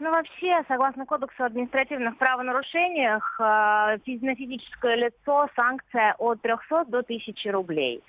Ну, 0.00 0.10
вообще, 0.10 0.64
согласно 0.66 1.06
Кодексу 1.06 1.44
административных 1.44 2.16
правонарушениях, 2.18 3.36
э, 3.38 3.42
на 3.42 4.34
физическое 4.34 4.96
лицо 4.96 5.48
санкция 5.54 6.16
от 6.18 6.42
300 6.42 6.86
до 6.86 7.02
1000 7.02 7.52
рублей. 7.52 8.02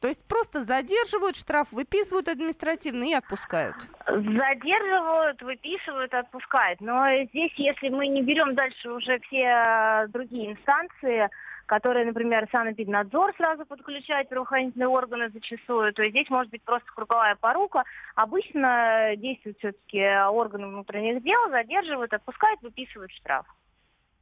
То 0.00 0.08
есть 0.08 0.26
просто 0.28 0.62
задерживают, 0.62 1.36
штраф 1.36 1.72
выписывают 1.72 2.28
административно 2.28 3.04
и 3.04 3.14
отпускают? 3.14 3.76
Задерживают, 4.06 5.40
выписывают, 5.42 6.12
отпускают. 6.12 6.80
Но 6.80 7.06
здесь, 7.30 7.52
если 7.56 7.88
мы 7.88 8.06
не 8.08 8.22
берем 8.22 8.54
дальше 8.54 8.90
уже 8.90 9.18
все 9.20 9.42
э, 9.42 10.08
другие 10.08 10.52
инстанции, 10.52 11.28
которые, 11.66 12.06
например, 12.06 12.46
санэпиднадзор 12.52 13.34
сразу 13.36 13.66
подключают 13.66 14.28
правоохранительные 14.28 14.88
органы 14.88 15.30
зачастую, 15.30 15.92
то 15.92 16.08
здесь 16.08 16.30
может 16.30 16.50
быть 16.50 16.62
просто 16.62 16.86
круговая 16.94 17.34
порука. 17.34 17.84
Обычно 18.14 19.14
действуют 19.16 19.58
все-таки 19.58 20.00
органы 20.28 20.68
внутренних 20.68 21.22
дел, 21.22 21.50
задерживают, 21.50 22.12
отпускают, 22.12 22.62
выписывают 22.62 23.10
штраф. 23.12 23.46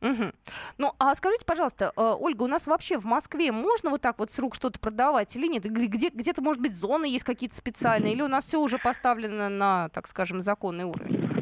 Угу. 0.05 0.33
Ну, 0.77 0.93
а 0.99 1.14
скажите, 1.14 1.45
пожалуйста, 1.47 1.93
э, 1.97 2.17
Ольга, 2.21 2.43
у 2.43 2.47
нас 2.47 2.67
вообще 2.67 2.99
в 2.99 3.07
Москве 3.07 3.53
можно 3.53 3.88
вот 3.88 4.03
так 4.03 4.19
вот 4.19 4.31
с 4.31 4.38
рук 4.38 4.55
что-то 4.55 4.79
продавать 4.79 5.35
или 5.35 5.47
нет? 5.47 5.64
Где, 5.64 6.11
где-то, 6.11 6.43
может 6.43 6.61
быть, 6.61 6.77
зоны 6.77 7.07
есть 7.07 7.25
какие-то 7.25 7.57
специальные, 7.57 8.12
или 8.12 8.21
у 8.21 8.29
нас 8.29 8.45
все 8.45 8.61
уже 8.61 8.79
поставлено 8.79 9.49
на, 9.49 9.88
так 9.88 10.07
скажем, 10.07 10.43
законный 10.43 10.85
уровень? 10.85 11.34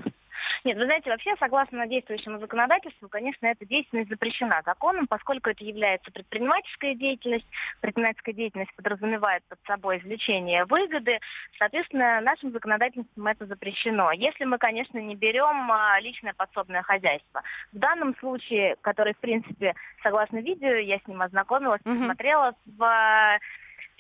Нет, 0.65 0.77
вы 0.77 0.85
знаете, 0.85 1.11
вообще, 1.11 1.35
согласно 1.39 1.87
действующему 1.87 2.39
законодательству, 2.39 3.09
конечно, 3.09 3.47
эта 3.47 3.65
деятельность 3.67 4.11
запрещена 4.11 4.63
законом, 4.65 5.07
поскольку 5.07 5.51
это 5.51 5.65
является 5.65 6.11
предпринимательская 6.11 6.95
деятельность. 6.95 7.47
Предпринимательская 7.81 8.35
деятельность 8.35 8.75
подразумевает 8.75 9.43
под 9.49 9.59
собой 9.67 9.99
извлечение 9.99 10.65
выгоды. 10.65 11.19
Соответственно, 11.59 12.21
нашим 12.21 12.53
законодательством 12.53 13.27
это 13.27 13.47
запрещено. 13.47 14.13
Если 14.13 14.45
мы, 14.45 14.59
конечно, 14.59 14.99
не 14.99 15.17
берем 15.17 15.71
а, 15.71 16.01
личное 16.01 16.35
подсобное 16.35 16.83
хозяйство. 16.83 17.43
В 17.73 17.79
данном 17.79 18.17
случае, 18.19 18.77
который, 18.81 19.15
в 19.15 19.19
принципе, 19.19 19.75
согласно 20.03 20.39
видео, 20.39 20.75
я 20.75 20.99
с 20.99 21.07
ним 21.07 21.23
ознакомилась, 21.23 21.83
посмотрела 21.83 22.55
в 22.67 23.39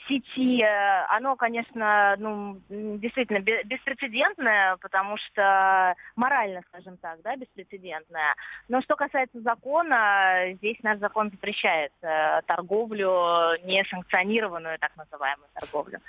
сети, 0.08 0.62
э, 0.62 1.06
оно, 1.08 1.36
конечно, 1.36 2.16
ну, 2.18 2.60
действительно 2.68 3.40
беспрецедентное, 3.40 4.76
потому 4.78 5.16
что 5.16 5.94
морально, 6.16 6.62
скажем 6.68 6.96
так, 6.98 7.20
да, 7.22 7.36
беспрецедентное. 7.36 8.34
Но 8.68 8.80
что 8.82 8.96
касается 8.96 9.40
закона, 9.40 10.52
здесь 10.54 10.78
наш 10.82 10.98
закон 10.98 11.30
запрещает 11.30 11.92
э, 12.02 12.42
торговлю, 12.46 13.56
несанкционированную 13.64 14.78
так 14.78 14.96
называемую 14.96 15.48
торговлю. 15.54 16.00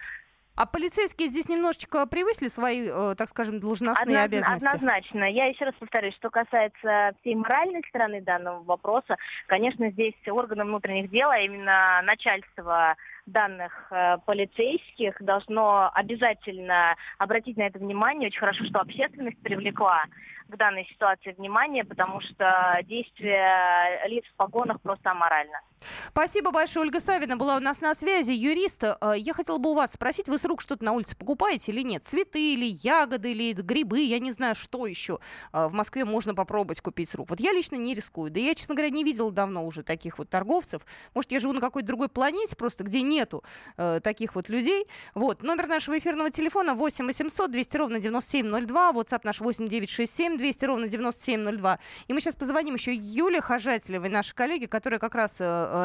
А 0.56 0.68
полицейские 0.68 1.30
здесь 1.30 1.50
немножечко 1.50 2.06
превысили 2.06 2.48
свои, 2.48 2.88
э, 2.88 3.16
так 3.18 3.28
скажем, 3.30 3.60
должностные 3.60 4.22
Одноз, 4.22 4.26
обязанности? 4.26 4.68
Однозначно. 4.68 5.24
Я 5.24 5.46
еще 5.46 5.66
раз 5.66 5.74
повторюсь, 5.80 6.14
что 6.14 6.30
касается 6.30 7.16
всей 7.22 7.34
моральной 7.34 7.84
стороны 7.90 8.22
данного 8.22 8.62
вопроса, 8.62 9.18
конечно, 9.48 9.90
здесь 9.90 10.14
органы 10.28 10.64
внутренних 10.66 11.10
дел, 11.10 11.32
а 11.32 11.40
именно 11.40 12.02
начальство 12.04 12.96
данных 13.26 13.88
э, 13.92 14.18
полицейских 14.26 15.16
должно 15.22 15.92
обязательно 15.94 16.96
обратить 17.18 17.58
на 17.58 17.64
это 17.64 17.80
внимание. 17.80 18.28
Очень 18.28 18.40
хорошо, 18.40 18.66
что 18.66 18.80
общественность 18.80 19.42
привлекла 19.42 20.04
к 20.48 20.58
данной 20.58 20.86
ситуации 20.86 21.32
внимание, 21.32 21.84
потому 21.84 22.22
что 22.22 22.80
действие 22.84 24.08
лиц 24.08 24.26
в 24.26 24.36
погонах 24.36 24.82
просто 24.82 25.12
аморально. 25.12 25.60
Спасибо 26.10 26.52
большое. 26.52 26.86
Ольга 26.86 27.00
Савина 27.00 27.38
была 27.38 27.58
у 27.58 27.60
нас 27.60 27.82
на 27.82 27.94
связи, 27.94 28.32
юрист. 28.32 28.84
Э, 28.84 29.14
я 29.18 29.34
хотела 29.34 29.58
бы 29.58 29.72
у 29.72 29.74
вас 29.74 29.94
спросить, 29.94 30.28
вы 30.28 30.38
с 30.38 30.46
рук 30.46 30.62
что-то 30.62 30.84
на 30.84 30.92
улице 30.92 31.16
покупаете 31.16 31.72
или 31.72 31.82
нет? 31.82 32.04
Цветы 32.04 32.54
или 32.54 32.66
ягоды 32.84 33.32
или 33.32 33.54
грибы, 33.54 34.00
я 34.02 34.20
не 34.20 34.32
знаю, 34.32 34.56
что 34.56 34.88
еще 34.88 35.20
э, 35.52 35.68
в 35.68 35.74
Москве 35.74 36.06
можно 36.06 36.36
попробовать 36.36 36.82
купить 36.82 37.10
с 37.10 37.16
рук. 37.16 37.30
Вот 37.30 37.40
я 37.40 37.52
лично 37.52 37.76
не 37.76 37.94
рискую. 37.94 38.32
Да 38.32 38.40
я, 38.40 38.56
честно 38.56 38.76
говоря, 38.76 38.90
не 38.90 39.04
видела 39.04 39.32
давно 39.32 39.66
уже 39.66 39.84
таких 39.84 40.18
вот 40.18 40.30
торговцев. 40.30 40.86
Может, 41.14 41.32
я 41.32 41.40
живу 41.40 41.54
на 41.54 41.62
какой-то 41.62 41.88
другой 41.88 42.10
планете 42.10 42.56
просто, 42.56 42.84
где 42.84 43.02
нету 43.02 43.44
э, 43.78 44.00
таких 44.04 44.36
вот 44.36 44.50
людей. 44.50 44.88
Вот, 45.16 45.44
номер 45.44 45.68
нашего 45.68 45.98
эфирного 45.98 46.30
телефона 46.30 46.74
8 46.74 47.06
800 47.06 47.52
200 47.52 47.78
ровно 47.78 48.00
9702, 48.00 48.92
WhatsApp 48.92 49.22
наш 49.24 49.40
8 49.40 49.68
967 49.68 50.38
200 50.38 50.66
ровно 50.66 50.88
9702. 50.88 51.80
И 52.08 52.14
мы 52.14 52.22
сейчас 52.22 52.36
позвоним 52.36 52.76
еще 52.76 52.94
Юле 52.94 53.42
Хожателевой, 53.42 54.10
нашей 54.10 54.34
коллеге, 54.34 54.68
которая 54.68 55.00
как 55.00 55.16
раз 55.16 55.38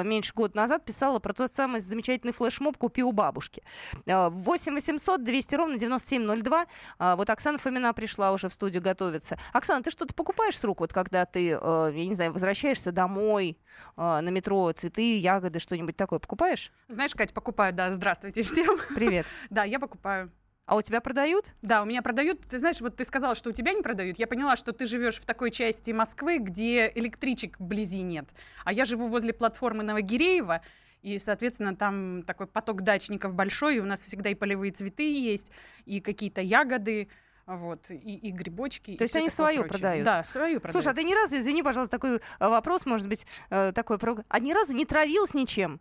меньше 0.05 0.33
года 0.35 0.57
назад 0.57 0.85
писала 0.85 1.18
про 1.18 1.33
тот 1.33 1.51
самый 1.51 1.81
замечательный 1.81 2.33
флешмоб 2.33 2.77
«Купи 2.77 3.03
у 3.03 3.12
бабушки». 3.12 3.62
8 4.07 4.74
800 4.74 5.22
200 5.22 5.55
ровно 5.55 5.79
9702. 5.79 6.66
Э, 6.98 7.14
вот 7.16 7.31
Оксана 7.31 7.59
Фомина 7.59 7.92
пришла 7.92 8.33
уже 8.33 8.48
в 8.48 8.53
студию 8.53 8.83
готовиться. 8.83 9.38
Оксана, 9.53 9.83
ты 9.83 9.90
что-то 9.90 10.14
покупаешь 10.14 10.59
с 10.59 10.64
рук, 10.64 10.81
вот 10.81 10.92
когда 10.92 11.24
ты, 11.24 11.51
э, 11.51 11.92
я 11.94 12.07
не 12.07 12.14
знаю, 12.14 12.33
возвращаешься 12.33 12.92
домой 12.92 13.59
э, 13.96 14.01
на 14.20 14.29
метро, 14.29 14.72
цветы, 14.72 15.18
ягоды, 15.18 15.59
что-нибудь 15.59 15.96
такое 15.96 16.18
покупаешь? 16.18 16.72
Знаешь, 16.88 17.14
Кать, 17.14 17.33
покупаю, 17.33 17.72
да. 17.72 17.92
Здравствуйте 17.92 18.42
всем. 18.42 18.79
Привет. 18.94 19.27
Да, 19.51 19.64
я 19.64 19.79
покупаю. 19.79 20.31
А 20.68 20.76
у 20.76 20.83
тебя 20.83 21.00
продают? 21.00 21.46
Да, 21.62 21.83
у 21.83 21.87
меня 21.87 22.02
продают. 22.02 22.42
Ты 22.42 22.59
знаешь, 22.59 22.83
вот 22.83 22.94
ты 22.94 23.07
сказала, 23.07 23.35
что 23.35 23.48
у 23.48 23.52
тебя 23.54 23.72
не 23.72 23.81
продают. 23.81 24.18
Я 24.18 24.26
поняла, 24.26 24.54
что 24.54 24.74
ты 24.74 24.85
живешь 24.85 25.16
в 25.16 25.24
такой 25.24 25.50
части 25.50 25.92
Москвы, 25.92 26.37
где 26.37 26.92
электричек 26.94 27.59
вблизи 27.59 28.02
нет. 28.02 28.28
А 28.66 28.72
я 28.74 28.85
живу 28.85 29.09
возле 29.09 29.33
платформы 29.33 29.83
Новогиреева. 29.83 30.61
И, 31.00 31.18
соответственно, 31.18 31.74
там 31.74 32.22
такой 32.22 32.46
поток 32.46 32.83
дачников 32.83 33.33
большой, 33.33 33.76
и 33.76 33.81
у 33.81 33.87
нас 33.87 34.02
всегда 34.02 34.28
и 34.28 34.35
полевые 34.35 34.70
цветы 34.70 35.11
есть, 35.11 35.50
и 35.87 36.02
какие-то 36.02 36.42
ягоды, 36.42 37.09
вот, 37.46 37.90
и, 37.90 37.94
и 37.94 38.31
грибочки. 38.31 38.96
То 38.96 39.04
и 39.04 39.07
есть 39.07 39.16
они 39.16 39.31
свою 39.31 39.62
прочее. 39.62 39.78
продают? 39.78 40.04
Да, 40.04 40.22
свою 40.22 40.61
продают. 40.61 40.72
Слушай, 40.72 40.92
а 40.92 40.94
ты 40.94 41.02
ни 41.02 41.14
разу, 41.14 41.38
извини, 41.38 41.62
пожалуйста, 41.62 41.96
такой 41.96 42.16
э, 42.16 42.20
вопрос, 42.40 42.85
может 42.85 43.09
быть, 43.09 43.26
э, 43.48 43.72
такой, 43.74 43.98
а 44.28 44.38
ни 44.38 44.52
разу 44.52 44.74
не 44.74 44.85
травилась 44.85 45.33
ничем? 45.33 45.81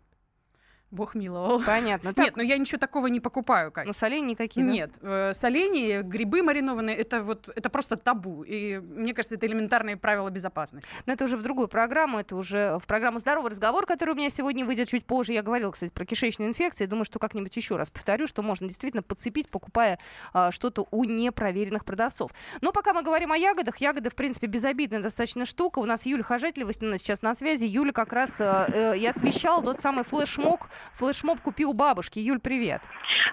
Бог 0.90 1.14
миловал. 1.14 1.60
Понятно. 1.60 2.14
Так... 2.14 2.24
Нет, 2.24 2.36
но 2.36 2.42
я 2.42 2.56
ничего 2.56 2.78
такого 2.78 3.08
не 3.08 3.20
покупаю, 3.20 3.70
Кать. 3.70 3.86
Ну, 3.86 3.92
соленья 3.92 4.30
никакие, 4.30 4.64
да? 4.64 4.72
Нет, 4.72 4.90
э, 5.02 5.32
соленья, 5.34 6.02
грибы 6.02 6.42
маринованные, 6.42 6.96
это 6.96 7.22
вот, 7.22 7.48
это 7.54 7.68
просто 7.68 7.96
табу. 7.96 8.42
И 8.42 8.78
мне 8.78 9.12
кажется, 9.12 9.36
это 9.36 9.46
элементарные 9.46 9.96
правила 9.96 10.30
безопасности. 10.30 10.88
Но 11.04 11.12
это 11.12 11.24
уже 11.24 11.36
в 11.36 11.42
другую 11.42 11.68
программу, 11.68 12.18
это 12.18 12.36
уже 12.36 12.78
в 12.78 12.86
программу 12.86 13.18
«Здоровый 13.18 13.50
разговор», 13.50 13.84
который 13.84 14.14
у 14.14 14.16
меня 14.16 14.30
сегодня 14.30 14.64
выйдет 14.64 14.88
чуть 14.88 15.04
позже. 15.04 15.34
Я 15.34 15.42
говорила, 15.42 15.70
кстати, 15.72 15.92
про 15.92 16.06
кишечные 16.06 16.48
инфекции. 16.48 16.86
Думаю, 16.86 17.04
что 17.04 17.18
как-нибудь 17.18 17.54
еще 17.54 17.76
раз 17.76 17.90
повторю, 17.90 18.26
что 18.26 18.42
можно 18.42 18.66
действительно 18.66 19.02
подцепить, 19.02 19.50
покупая 19.50 19.98
а, 20.32 20.50
что-то 20.50 20.86
у 20.90 21.04
непроверенных 21.04 21.84
продавцов. 21.84 22.30
Но 22.62 22.72
пока 22.72 22.94
мы 22.94 23.02
говорим 23.02 23.32
о 23.32 23.36
ягодах, 23.36 23.76
ягоды, 23.78 24.08
в 24.10 24.14
принципе, 24.14 24.46
безобидная 24.46 25.00
достаточно 25.00 25.44
штука. 25.44 25.80
У 25.80 25.84
нас 25.84 26.06
Юля 26.06 26.22
Хожателева 26.22 26.72
сейчас 26.72 27.22
на 27.22 27.34
связи. 27.34 27.64
Юля 27.64 27.92
как 27.92 28.12
раз 28.12 28.40
э, 28.40 28.66
э, 28.72 28.98
и 28.98 29.06
освещала 29.06 29.62
тот 29.62 29.80
самый 29.80 30.04
флешмоб 30.04 30.62
флешмоб 30.92 31.40
«Купи 31.40 31.64
у 31.64 31.72
бабушки». 31.72 32.18
Юль, 32.18 32.40
привет. 32.40 32.82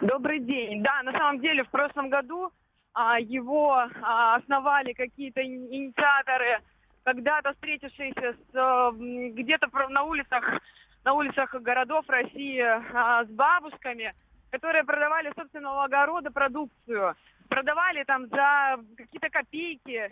Добрый 0.01 0.39
день. 0.39 0.83
Да, 0.83 1.03
на 1.03 1.11
самом 1.11 1.39
деле 1.39 1.63
в 1.63 1.69
прошлом 1.69 2.09
году 2.09 2.51
а, 2.93 3.19
его 3.19 3.73
а, 3.73 4.35
основали 4.35 4.93
какие-то 4.93 5.43
инициаторы, 5.43 6.61
когда-то 7.03 7.53
встретившиеся 7.53 8.33
с, 8.33 8.55
а, 8.55 8.91
где-то 8.91 9.67
на 9.89 10.03
улицах, 10.03 10.61
на 11.03 11.13
улицах 11.13 11.53
городов 11.55 12.05
России 12.07 12.61
а, 12.61 13.25
с 13.25 13.27
бабушками, 13.27 14.13
которые 14.49 14.83
продавали 14.85 15.33
собственного 15.35 15.83
огорода 15.83 16.31
продукцию. 16.31 17.15
Продавали 17.49 18.03
там 18.05 18.27
за 18.27 18.77
какие-то 18.95 19.29
копейки 19.29 20.11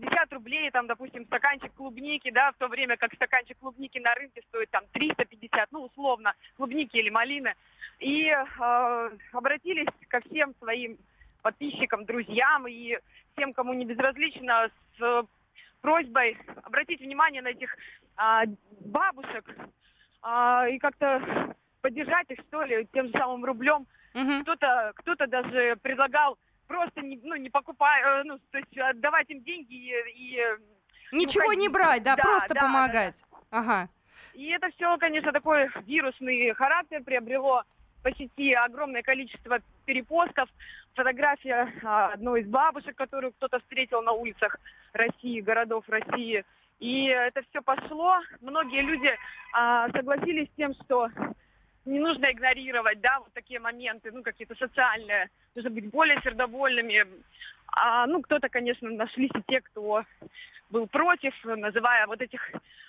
50 0.00 0.32
рублей, 0.32 0.70
там, 0.70 0.86
допустим, 0.86 1.24
стаканчик 1.26 1.72
клубники, 1.74 2.30
да, 2.30 2.52
в 2.52 2.56
то 2.56 2.68
время 2.68 2.96
как 2.96 3.14
стаканчик 3.14 3.58
клубники 3.58 3.98
на 3.98 4.14
рынке 4.14 4.42
стоит 4.48 4.70
там 4.70 4.84
350, 4.92 5.72
ну, 5.72 5.84
условно, 5.84 6.34
клубники 6.56 6.96
или 6.96 7.10
малины. 7.10 7.54
И 7.98 8.26
э, 8.28 9.10
обратились 9.32 9.88
ко 10.08 10.20
всем 10.20 10.54
своим 10.60 10.98
подписчикам, 11.42 12.04
друзьям 12.04 12.66
и 12.66 12.98
всем, 13.34 13.52
кому 13.52 13.74
не 13.74 13.84
безразлично, 13.84 14.70
с 14.98 15.02
э, 15.02 15.22
просьбой 15.80 16.38
обратить 16.62 17.00
внимание 17.00 17.42
на 17.42 17.48
этих 17.48 17.74
э, 18.16 18.44
бабушек 18.80 19.44
э, 20.22 20.70
и 20.70 20.78
как-то 20.78 21.54
поддержать 21.80 22.30
их, 22.30 22.38
что 22.48 22.62
ли, 22.62 22.86
тем 22.92 23.06
же 23.06 23.12
самым 23.12 23.44
рублем. 23.44 23.86
Угу. 24.14 24.42
Кто-то, 24.42 24.92
кто-то 24.96 25.26
даже 25.26 25.76
предлагал 25.82 26.38
просто 26.68 27.00
не, 27.00 27.18
ну, 27.24 27.34
не 27.34 27.50
покупая, 27.50 28.20
э, 28.20 28.22
ну, 28.24 28.38
то 28.50 28.58
есть 28.58 28.78
отдавать 28.78 29.28
им 29.30 29.42
деньги 29.42 29.74
и... 29.74 29.92
и 30.14 30.38
э, 30.38 30.58
Ничего 31.10 31.46
уходить. 31.46 31.62
не 31.62 31.68
брать, 31.68 32.02
да, 32.04 32.14
да 32.14 32.22
просто 32.22 32.54
да, 32.54 32.60
помогать. 32.60 33.24
Да, 33.30 33.38
да. 33.40 33.58
Ага. 33.58 33.88
И 34.34 34.48
это 34.48 34.70
все, 34.72 34.96
конечно, 34.98 35.32
такой 35.32 35.68
вирусный 35.86 36.52
характер 36.54 37.02
приобрело 37.02 37.62
по 38.02 38.12
сети 38.12 38.52
огромное 38.52 39.02
количество 39.02 39.60
перепостов, 39.86 40.48
фотография 40.94 41.72
а, 41.82 42.12
одной 42.12 42.42
из 42.42 42.48
бабушек, 42.48 42.94
которую 42.96 43.32
кто-то 43.32 43.58
встретил 43.60 44.02
на 44.02 44.12
улицах 44.12 44.58
России, 44.92 45.40
городов 45.40 45.88
России. 45.88 46.44
И 46.78 47.06
это 47.06 47.42
все 47.50 47.62
пошло. 47.62 48.18
Многие 48.40 48.82
люди 48.82 49.10
а, 49.52 49.88
согласились 49.90 50.48
с 50.48 50.56
тем, 50.56 50.74
что 50.84 51.08
не 51.88 51.98
нужно 51.98 52.30
игнорировать, 52.30 53.00
да, 53.00 53.18
вот 53.20 53.32
такие 53.32 53.60
моменты, 53.60 54.10
ну, 54.12 54.22
какие-то 54.22 54.54
социальные, 54.54 55.30
нужно 55.54 55.70
быть 55.70 55.90
более 55.90 56.20
сердобольными. 56.22 57.06
А, 57.68 58.06
ну, 58.06 58.22
кто-то, 58.22 58.48
конечно, 58.48 58.90
нашлись 58.90 59.30
и 59.34 59.42
те, 59.52 59.60
кто 59.60 60.04
был 60.70 60.86
против, 60.86 61.34
называя 61.44 62.06
вот 62.06 62.20
этих 62.20 62.40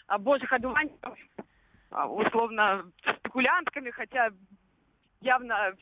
а, 0.07 0.17
божьих 0.17 0.51
одуванчиков 0.51 1.17
а, 1.91 2.07
условно 2.07 2.85
спекулянтками, 3.19 3.89
хотя 3.91 4.31
явно 5.21 5.73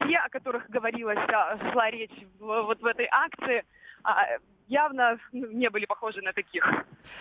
те, 0.00 0.16
о 0.16 0.28
которых 0.28 0.68
говорилось, 0.70 1.18
а, 1.18 1.58
шла 1.72 1.90
речь 1.90 2.16
вот 2.38 2.80
в 2.80 2.86
этой 2.86 3.08
акции, 3.10 3.64
а, 4.04 4.38
явно 4.66 5.18
ну, 5.32 5.50
не 5.50 5.70
были 5.70 5.86
похожи 5.86 6.20
на 6.22 6.32
таких. 6.32 6.64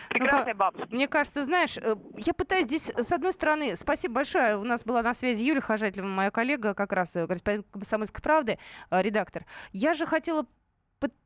Прекрасная 0.09 0.53
ну, 0.53 0.59
бабушка. 0.59 0.87
Мне 0.91 1.07
кажется, 1.07 1.43
знаешь, 1.43 1.77
э, 1.77 1.95
я 2.17 2.33
пытаюсь 2.33 2.65
здесь, 2.65 2.89
с 2.89 3.11
одной 3.11 3.33
стороны, 3.33 3.75
спасибо 3.75 4.15
большое, 4.15 4.57
у 4.57 4.63
нас 4.63 4.83
была 4.83 5.01
на 5.01 5.13
связи 5.13 5.43
Юлия 5.43 5.61
Хожателева, 5.61 6.07
моя 6.07 6.31
коллега, 6.31 6.73
как 6.73 6.91
раз 6.91 7.15
э, 7.15 7.27
корреспондент 7.27 7.67
«Комсомольской 7.71 8.21
правды», 8.21 8.57
э, 8.89 9.01
редактор. 9.01 9.45
Я 9.71 9.93
же 9.93 10.05
хотела 10.05 10.45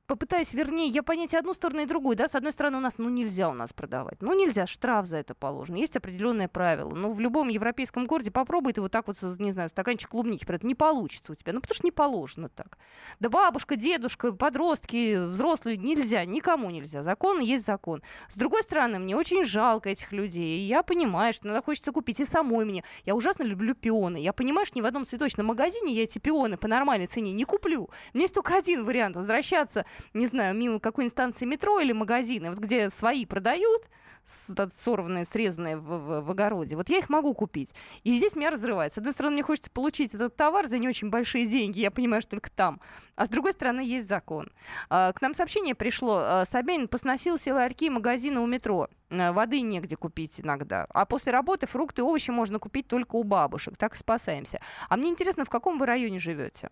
попытаюсь, 0.09 0.53
вернее, 0.53 0.87
я 0.87 1.03
понять 1.03 1.35
одну 1.35 1.53
сторону 1.53 1.81
и 1.83 1.85
другую, 1.85 2.17
да, 2.17 2.27
с 2.27 2.33
одной 2.33 2.51
стороны 2.51 2.79
у 2.79 2.81
нас, 2.81 2.97
ну, 2.97 3.09
нельзя 3.09 3.47
у 3.47 3.53
нас 3.53 3.73
продавать, 3.73 4.21
ну, 4.21 4.33
нельзя, 4.33 4.65
штраф 4.65 5.05
за 5.05 5.17
это 5.17 5.35
положен, 5.35 5.75
есть 5.75 5.95
определенные 5.95 6.47
правила, 6.47 6.89
ну, 6.89 7.11
в 7.11 7.19
любом 7.19 7.47
европейском 7.47 8.07
городе 8.07 8.31
попробуй 8.31 8.73
ты 8.73 8.81
вот 8.81 8.91
так 8.91 9.05
вот, 9.05 9.15
не 9.37 9.51
знаю, 9.51 9.69
стаканчик 9.69 10.09
клубники, 10.09 10.43
это 10.49 10.65
не 10.65 10.73
получится 10.73 11.31
у 11.31 11.35
тебя, 11.35 11.53
ну, 11.53 11.61
потому 11.61 11.75
что 11.75 11.85
не 11.85 11.91
положено 11.91 12.49
так. 12.49 12.79
Да 13.19 13.29
бабушка, 13.29 13.75
дедушка, 13.75 14.31
подростки, 14.31 15.29
взрослые, 15.29 15.77
нельзя, 15.77 16.25
никому 16.25 16.71
нельзя, 16.71 17.03
закон 17.03 17.39
есть 17.39 17.63
закон. 17.63 18.01
С 18.29 18.35
другой 18.35 18.63
стороны, 18.63 18.97
мне 18.97 19.15
очень 19.15 19.43
жалко 19.43 19.89
этих 19.89 20.11
людей, 20.11 20.57
и 20.59 20.63
я 20.63 20.81
понимаю, 20.81 21.33
что 21.33 21.47
надо 21.47 21.61
хочется 21.61 21.91
купить 21.91 22.19
и 22.19 22.25
самой 22.25 22.65
мне, 22.65 22.83
я 23.05 23.13
ужасно 23.13 23.43
люблю 23.43 23.75
пионы, 23.75 24.17
я 24.17 24.33
понимаю, 24.33 24.65
что 24.65 24.75
ни 24.75 24.81
в 24.81 24.87
одном 24.87 25.05
цветочном 25.05 25.45
магазине 25.45 25.93
я 25.93 26.01
эти 26.01 26.17
пионы 26.17 26.57
по 26.57 26.67
нормальной 26.67 27.05
цене 27.05 27.31
не 27.31 27.43
куплю, 27.43 27.83
у 27.83 28.17
меня 28.17 28.23
есть 28.23 28.33
только 28.33 28.57
один 28.57 28.83
вариант, 28.83 29.15
возвращаться 29.15 29.85
не 30.13 30.27
знаю, 30.27 30.55
мимо 30.55 30.79
какой-нибудь 30.79 31.11
станции 31.11 31.45
метро 31.45 31.79
или 31.79 31.91
магазина, 31.91 32.49
вот 32.49 32.59
где 32.59 32.89
свои 32.89 33.25
продают, 33.25 33.89
сорванные, 34.25 35.25
срезанные 35.25 35.77
в, 35.77 35.81
в, 35.81 36.21
в 36.21 36.31
огороде. 36.31 36.75
Вот 36.75 36.89
я 36.89 36.99
их 36.99 37.09
могу 37.09 37.33
купить. 37.33 37.73
И 38.03 38.15
здесь 38.15 38.35
меня 38.35 38.51
разрывает. 38.51 38.93
С 38.93 38.97
одной 38.97 39.13
стороны, 39.13 39.33
мне 39.33 39.43
хочется 39.43 39.71
получить 39.71 40.13
этот 40.13 40.35
товар 40.35 40.67
за 40.67 40.77
не 40.77 40.87
очень 40.87 41.09
большие 41.09 41.45
деньги, 41.45 41.79
я 41.79 41.91
понимаю, 41.91 42.21
что 42.21 42.31
только 42.31 42.51
там. 42.51 42.79
А 43.15 43.25
с 43.25 43.29
другой 43.29 43.53
стороны, 43.53 43.81
есть 43.81 44.07
закон. 44.07 44.51
А, 44.89 45.11
к 45.13 45.21
нам 45.21 45.33
сообщение 45.33 45.75
пришло. 45.75 46.19
А, 46.21 46.45
Собянин 46.45 46.87
посносил 46.87 47.37
ларьки 47.47 47.87
и 47.87 47.89
магазины 47.89 48.39
у 48.39 48.45
метро. 48.45 48.87
А, 49.09 49.33
воды 49.33 49.61
негде 49.61 49.95
купить 49.95 50.39
иногда. 50.39 50.85
А 50.89 51.05
после 51.05 51.31
работы 51.31 51.67
фрукты 51.67 52.01
и 52.01 52.03
овощи 52.03 52.31
можно 52.31 52.59
купить 52.59 52.87
только 52.87 53.15
у 53.15 53.23
бабушек. 53.23 53.77
Так 53.77 53.95
и 53.95 53.97
спасаемся. 53.97 54.59
А 54.89 54.97
мне 54.97 55.09
интересно, 55.09 55.45
в 55.45 55.49
каком 55.49 55.79
вы 55.79 55.85
районе 55.85 56.19
живете? 56.19 56.69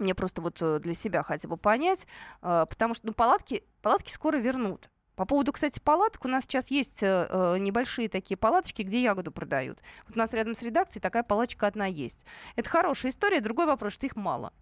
Мне 0.00 0.14
просто 0.14 0.40
вот 0.40 0.60
э, 0.62 0.78
для 0.80 0.94
себя 0.94 1.22
хотя 1.22 1.46
бы 1.46 1.56
понять, 1.56 2.06
э, 2.42 2.66
потому 2.68 2.94
что 2.94 3.06
ну, 3.06 3.12
палатки, 3.12 3.64
палатки 3.82 4.10
скоро 4.10 4.38
вернут. 4.38 4.90
По 5.14 5.26
поводу, 5.26 5.52
кстати, 5.52 5.78
палаток, 5.78 6.24
у 6.24 6.28
нас 6.28 6.44
сейчас 6.44 6.70
есть 6.70 7.02
э, 7.02 7.28
э, 7.28 7.58
небольшие 7.58 8.08
такие 8.08 8.38
палаточки, 8.38 8.80
где 8.80 9.02
ягоду 9.02 9.30
продают. 9.30 9.78
Вот 10.06 10.16
у 10.16 10.18
нас 10.18 10.32
рядом 10.32 10.54
с 10.54 10.62
редакцией 10.62 11.02
такая 11.02 11.22
палаточка 11.22 11.66
одна 11.66 11.84
есть. 11.84 12.24
Это 12.56 12.70
хорошая 12.70 13.12
история. 13.12 13.42
Другой 13.42 13.66
вопрос, 13.66 13.92
что 13.92 14.06
их 14.06 14.16
мало. 14.16 14.54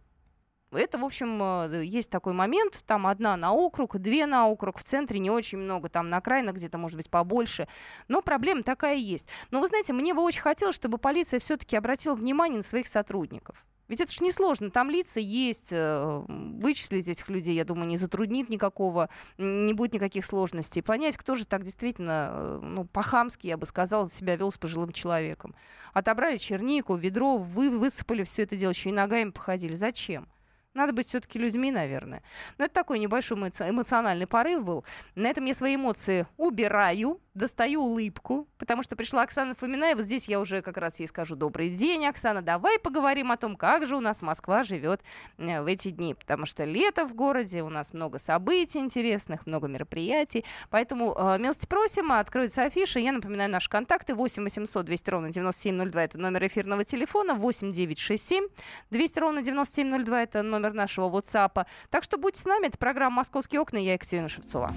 Это, 0.72 0.98
в 0.98 1.04
общем, 1.04 1.80
есть 1.80 2.10
такой 2.10 2.32
момент. 2.32 2.82
Там 2.86 3.06
одна 3.06 3.36
на 3.36 3.52
округ, 3.52 3.96
две 3.98 4.26
на 4.26 4.48
округ. 4.48 4.78
В 4.78 4.82
центре 4.82 5.18
не 5.18 5.30
очень 5.30 5.58
много. 5.58 5.88
Там 5.88 6.10
на 6.10 6.18
окраинах 6.18 6.56
где-то, 6.56 6.76
может 6.76 6.96
быть, 6.96 7.08
побольше. 7.08 7.68
Но 8.08 8.20
проблема 8.20 8.62
такая 8.64 8.96
есть. 8.96 9.28
Но 9.50 9.60
вы 9.60 9.68
знаете, 9.68 9.92
мне 9.92 10.12
бы 10.12 10.22
очень 10.22 10.42
хотелось, 10.42 10.74
чтобы 10.74 10.98
полиция 10.98 11.40
все-таки 11.40 11.76
обратила 11.76 12.14
внимание 12.16 12.58
на 12.58 12.62
своих 12.64 12.88
сотрудников. 12.88 13.64
Ведь 13.88 14.00
это 14.00 14.12
же 14.12 14.24
несложно. 14.24 14.70
Там 14.70 14.90
лица 14.90 15.18
есть. 15.18 15.68
Э, 15.72 16.24
вычислить 16.28 17.08
этих 17.08 17.28
людей, 17.28 17.54
я 17.54 17.64
думаю, 17.64 17.88
не 17.88 17.96
затруднит 17.96 18.48
никакого, 18.48 19.08
не 19.38 19.72
будет 19.72 19.94
никаких 19.94 20.24
сложностей. 20.24 20.82
Понять, 20.82 21.16
кто 21.16 21.34
же 21.34 21.46
так 21.46 21.64
действительно, 21.64 22.30
э, 22.32 22.60
ну, 22.62 22.84
по-хамски, 22.84 23.46
я 23.46 23.56
бы 23.56 23.66
сказала, 23.66 24.08
себя 24.08 24.36
вел 24.36 24.50
с 24.50 24.58
пожилым 24.58 24.92
человеком. 24.92 25.54
Отобрали 25.94 26.36
чернику, 26.38 26.96
ведро, 26.96 27.38
вы 27.38 27.70
высыпали 27.70 28.24
все 28.24 28.42
это 28.42 28.56
дело, 28.56 28.70
еще 28.70 28.90
и 28.90 28.92
ногами 28.92 29.30
походили. 29.30 29.74
Зачем? 29.74 30.28
Надо 30.74 30.92
быть 30.92 31.08
все-таки 31.08 31.38
людьми, 31.38 31.72
наверное. 31.72 32.22
Но 32.56 32.66
это 32.66 32.74
такой 32.74 32.98
небольшой 32.98 33.36
эмоциональный 33.36 34.26
порыв 34.26 34.64
был. 34.64 34.84
На 35.16 35.28
этом 35.28 35.44
я 35.46 35.54
свои 35.54 35.74
эмоции 35.74 36.26
убираю 36.36 37.20
достаю 37.38 37.82
улыбку, 37.82 38.46
потому 38.58 38.82
что 38.82 38.96
пришла 38.96 39.22
Оксана 39.22 39.54
Фомина, 39.54 39.92
и 39.92 39.94
вот 39.94 40.04
здесь 40.04 40.28
я 40.28 40.40
уже 40.40 40.60
как 40.60 40.76
раз 40.76 41.00
ей 41.00 41.06
скажу 41.06 41.36
добрый 41.36 41.70
день, 41.70 42.04
Оксана, 42.06 42.42
давай 42.42 42.78
поговорим 42.78 43.32
о 43.32 43.36
том, 43.36 43.56
как 43.56 43.86
же 43.86 43.96
у 43.96 44.00
нас 44.00 44.20
Москва 44.20 44.64
живет 44.64 45.00
э, 45.38 45.62
в 45.62 45.66
эти 45.66 45.90
дни, 45.90 46.14
потому 46.14 46.44
что 46.44 46.64
лето 46.64 47.06
в 47.06 47.14
городе, 47.14 47.62
у 47.62 47.70
нас 47.70 47.94
много 47.94 48.18
событий 48.18 48.80
интересных, 48.80 49.46
много 49.46 49.68
мероприятий, 49.68 50.44
поэтому 50.68 51.14
э, 51.16 51.38
милости 51.38 51.66
просим, 51.66 52.12
откроется 52.12 52.64
афиша, 52.64 52.98
я 52.98 53.12
напоминаю 53.12 53.50
наши 53.50 53.70
контакты 53.70 54.14
8 54.14 54.42
800 54.42 54.84
200 54.84 55.10
ровно 55.10 55.30
9702, 55.30 56.02
это 56.02 56.18
номер 56.18 56.46
эфирного 56.46 56.84
телефона, 56.84 57.34
8 57.34 57.72
967 57.72 58.48
200 58.90 59.18
ровно 59.18 59.42
9702, 59.42 60.22
это 60.22 60.42
номер 60.42 60.74
нашего 60.74 61.08
WhatsApp, 61.08 61.66
так 61.88 62.02
что 62.02 62.18
будьте 62.18 62.42
с 62.42 62.44
нами, 62.44 62.66
это 62.66 62.78
программа 62.78 63.16
«Московские 63.18 63.60
окна», 63.60 63.78
я 63.78 63.94
Екатерина 63.94 64.28
Шевцова. 64.28 64.72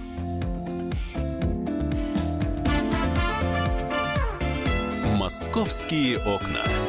«Московские 5.21 6.17
окна». 6.17 6.80